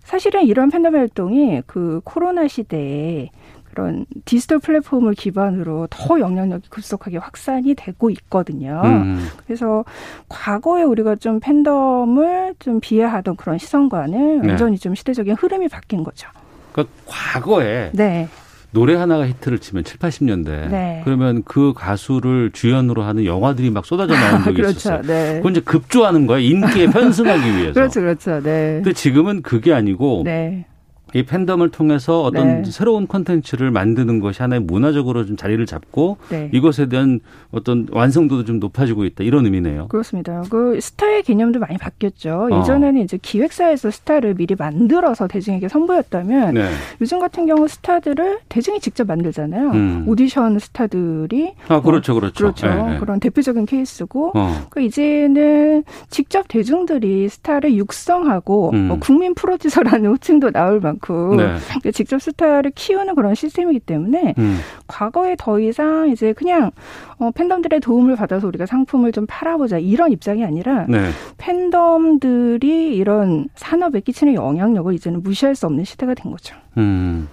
[0.00, 3.30] 사실은 이런 팬덤 활동이 그 코로나 시대에
[3.72, 8.82] 그런 디지털 플랫폼을 기반으로 더 영향력이 급속하게 확산이 되고 있거든요.
[8.84, 9.26] 음.
[9.46, 9.84] 그래서
[10.28, 14.48] 과거에 우리가 좀 팬덤을 좀 비하하던 그런 시선과는 네.
[14.48, 16.28] 완전히 좀 시대적인 흐름이 바뀐 거죠.
[16.72, 18.28] 그러니까 과거에 네.
[18.72, 20.68] 노래 하나가 히트를 치면 7, 80년대.
[20.70, 21.00] 네.
[21.04, 24.76] 그러면 그 가수를 주연으로 하는 영화들이 막 쏟아져 나온 적이 그렇죠.
[24.78, 25.02] 있었어요.
[25.02, 25.36] 네.
[25.36, 26.38] 그건 이제 급조하는 거야.
[26.38, 27.72] 인기에 편승하기 위해서.
[27.72, 28.40] 그렇죠, 그렇죠.
[28.42, 28.80] 네.
[28.82, 30.66] 근데 지금은 그게 아니고 네.
[31.14, 32.70] 이 팬덤을 통해서 어떤 네.
[32.70, 36.48] 새로운 콘텐츠를 만드는 것이 하나의 문화적으로 좀 자리를 잡고 네.
[36.52, 39.88] 이것에 대한 어떤 완성도도 좀 높아지고 있다 이런 의미네요.
[39.88, 40.42] 그렇습니다.
[40.48, 42.48] 그 스타의 개념도 많이 바뀌었죠.
[42.50, 42.60] 어.
[42.60, 46.70] 예전에는 이제 기획사에서 스타를 미리 만들어서 대중에게 선보였다면 네.
[47.00, 49.70] 요즘 같은 경우 스타들을 대중이 직접 만들잖아요.
[49.70, 50.04] 음.
[50.06, 52.34] 오디션 스타들이 아 그렇죠, 그렇죠.
[52.34, 52.66] 그렇죠.
[52.68, 52.98] 네, 네.
[52.98, 54.66] 그런 대표적인 케이스고 어.
[54.70, 58.88] 그 이제는 직접 대중들이 스타를 육성하고 음.
[58.88, 61.01] 뭐 국민 프로듀서라는 호칭도 나올 만큼.
[61.02, 61.90] 않고 네.
[61.92, 64.58] 직접 스타를 키우는 그런 시스템이기 때문에 음.
[64.86, 66.70] 과거에 더 이상 이제 그냥
[67.18, 71.10] 어, 팬덤들의 도움을 받아서 우리가 상품을 좀 팔아보자 이런 입장이 아니라 네.
[71.38, 76.54] 팬덤들이 이런 산업에 끼치는 영향력을 이제는 무시할 수 없는 시대가 된 거죠.
[76.78, 77.28] 음.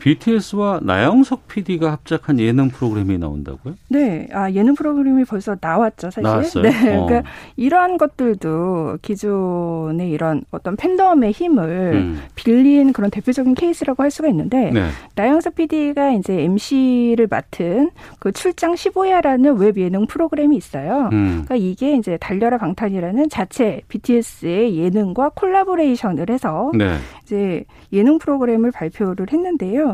[0.00, 3.74] BTS와 나영석 PD가 합작한 예능 프로그램이 나온다고요?
[3.88, 6.22] 네, 아 예능 프로그램이 벌써 나왔죠, 사실.
[6.22, 6.62] 나왔어요?
[6.62, 7.06] 네, 어.
[7.06, 12.22] 그러니까 이러한 것들도 기존의 이런 어떤 팬덤의 힘을 음.
[12.34, 14.88] 빌린 그런 대표적인 케이스라고 할 수가 있는데 네.
[15.14, 21.10] 나영석 PD가 이제 MC를 맡은 그 출장 15야라는 웹 예능 프로그램이 있어요.
[21.12, 21.44] 음.
[21.44, 26.96] 그러니까 이게 이제 달려라 방탄이라는 자체 BTS의 예능과 콜라보레이션을 해서 네.
[27.22, 29.89] 이제 예능 프로그램을 발표를 했는데요.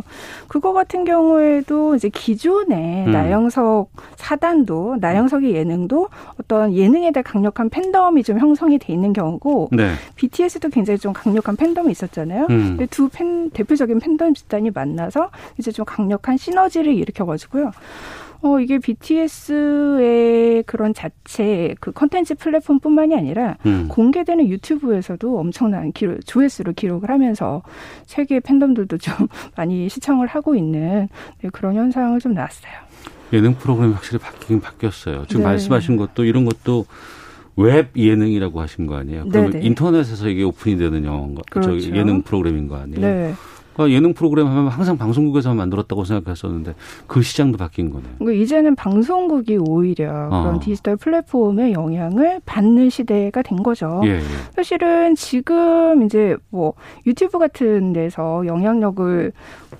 [0.48, 3.12] 그거 같은 경우에도 이제 기존에 음.
[3.12, 6.08] 나영석 사단도 나영석의 예능도
[6.40, 9.92] 어떤 예능에 대한 강력한 팬덤이 좀 형성이 돼 있는 경우고 네.
[10.16, 12.46] BTS도 굉장히 좀 강력한 팬덤이 있었잖아요.
[12.50, 12.86] 음.
[12.90, 17.70] 두 팬, 대표적인 팬덤 집단이 만나서 이제 좀 강력한 시너지를 일으켜가지고요.
[18.42, 23.88] 어, 이게 BTS의 그런 자체 그 컨텐츠 플랫폼뿐만이 아니라 음.
[23.88, 27.62] 공개되는 유튜브에서도 엄청난 기록, 조회수를 기록을 하면서
[28.06, 29.14] 세계 팬덤들도 좀
[29.56, 31.08] 많이 시청을 하고 있는
[31.42, 32.72] 네, 그런 현상을 좀 나왔어요.
[33.32, 35.26] 예능 프로그램이 확실히 바뀌긴 바뀌었어요.
[35.26, 35.48] 지금 네.
[35.48, 36.86] 말씀하신 것도 이런 것도
[37.56, 39.26] 웹 예능이라고 하신 거 아니에요?
[39.28, 39.66] 그러면 네네.
[39.66, 41.42] 인터넷에서 이게 오픈이 되는 영화인가?
[41.50, 41.80] 그렇죠.
[41.96, 43.00] 예능 프로그램인 거 아니에요?
[43.00, 43.34] 네.
[43.76, 46.74] 그러니까 예능 프로그램 하면 항상 방송국에서만 만들었다고 생각했었는데
[47.06, 48.10] 그 시장도 바뀐 거네요.
[48.18, 50.42] 그러니까 이제는 방송국이 오히려 어.
[50.42, 54.00] 그런 디지털 플랫폼의 영향을 받는 시대가 된 거죠.
[54.04, 54.22] 예, 예.
[54.54, 56.72] 사실은 지금 이제 뭐
[57.06, 59.32] 유튜브 같은 데서 영향력을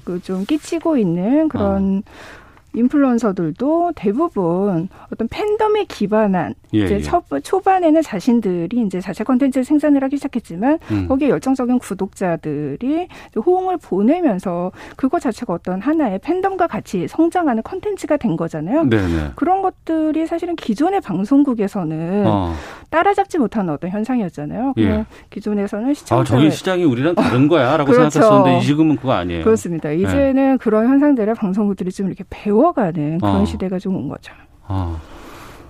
[0.04, 2.46] 그좀 끼치고 있는 그런 어.
[2.76, 7.00] 인플루언서들도 대부분 어떤 팬덤에 기반한 예, 이제 예.
[7.00, 11.08] 첫, 초반에는 자신들이 이제 자체 콘텐츠를 생산을 하기 시작했지만 음.
[11.08, 13.08] 거기에 열정적인 구독자들이
[13.44, 18.84] 호응을 보내면서 그거 자체가 어떤 하나의 팬덤과 같이 성장하는 콘텐츠가 된 거잖아요.
[18.84, 19.06] 네네.
[19.06, 19.30] 네.
[19.36, 22.54] 그런 것들이 사실은 기존의 방송국에서는 어.
[22.90, 24.74] 따라잡지 못하는 어떤 현상이었잖아요.
[24.78, 25.06] 예.
[25.30, 28.10] 기존에서는 시청자 아, 저기 시장이 우리랑 다른 거야라고 그렇죠.
[28.10, 29.44] 생각했었는데 지금은 그거 아니에요.
[29.44, 29.90] 그렇습니다.
[29.90, 30.56] 이제는 네.
[30.58, 33.44] 그런 현상들을 방송국들이 좀 이렇게 배워 키워가는 그런 어.
[33.44, 34.32] 시대가 좀 온 거죠.
[34.68, 35.00] 어.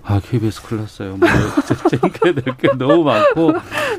[0.09, 1.17] 아, KBS 큰일 났어요.
[1.17, 1.29] 뭐,
[1.91, 3.53] 챙겨야 될 게 너무 많고,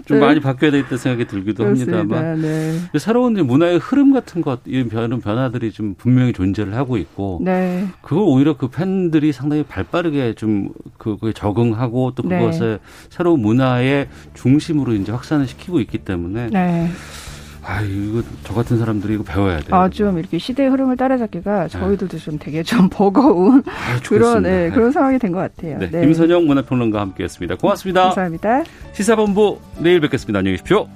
[0.06, 0.26] 좀 네.
[0.26, 1.98] 많이 바뀌어야 되겠다 생각이 들기도 그렇습니다.
[2.00, 2.42] 합니다만.
[2.42, 2.80] 네.
[2.98, 4.88] 새로운 문화의 흐름 같은 것, 이런
[5.20, 7.88] 변화들이 좀 분명히 존재를 하고 있고, 네.
[8.02, 12.40] 그걸 오히려 그 팬들이 상당히 발 빠르게 좀 그거에 적응하고 또 네.
[12.40, 12.80] 그것을
[13.10, 16.90] 새로운 문화의 중심으로 이제 확산을 시키고 있기 때문에, 네.
[17.70, 19.76] 아, 이거 저 같은 사람들이 이거 배워야 돼요.
[19.76, 22.24] 아, 좀 이렇게 시대의 흐름을 따라잡기가 저희들도 네.
[22.24, 25.78] 좀 되게 좀 버거운 아, 그런 네, 그런 상황이 된 것 같아요.
[25.80, 26.02] 네, 네.
[26.02, 27.56] 김선영 문화평론가 함께했습니다.
[27.58, 28.04] 고맙습니다.
[28.04, 28.64] 감사합니다.
[28.94, 30.40] 시사본부 내일 뵙겠습니다.
[30.40, 30.88] 안녕히 계십시오.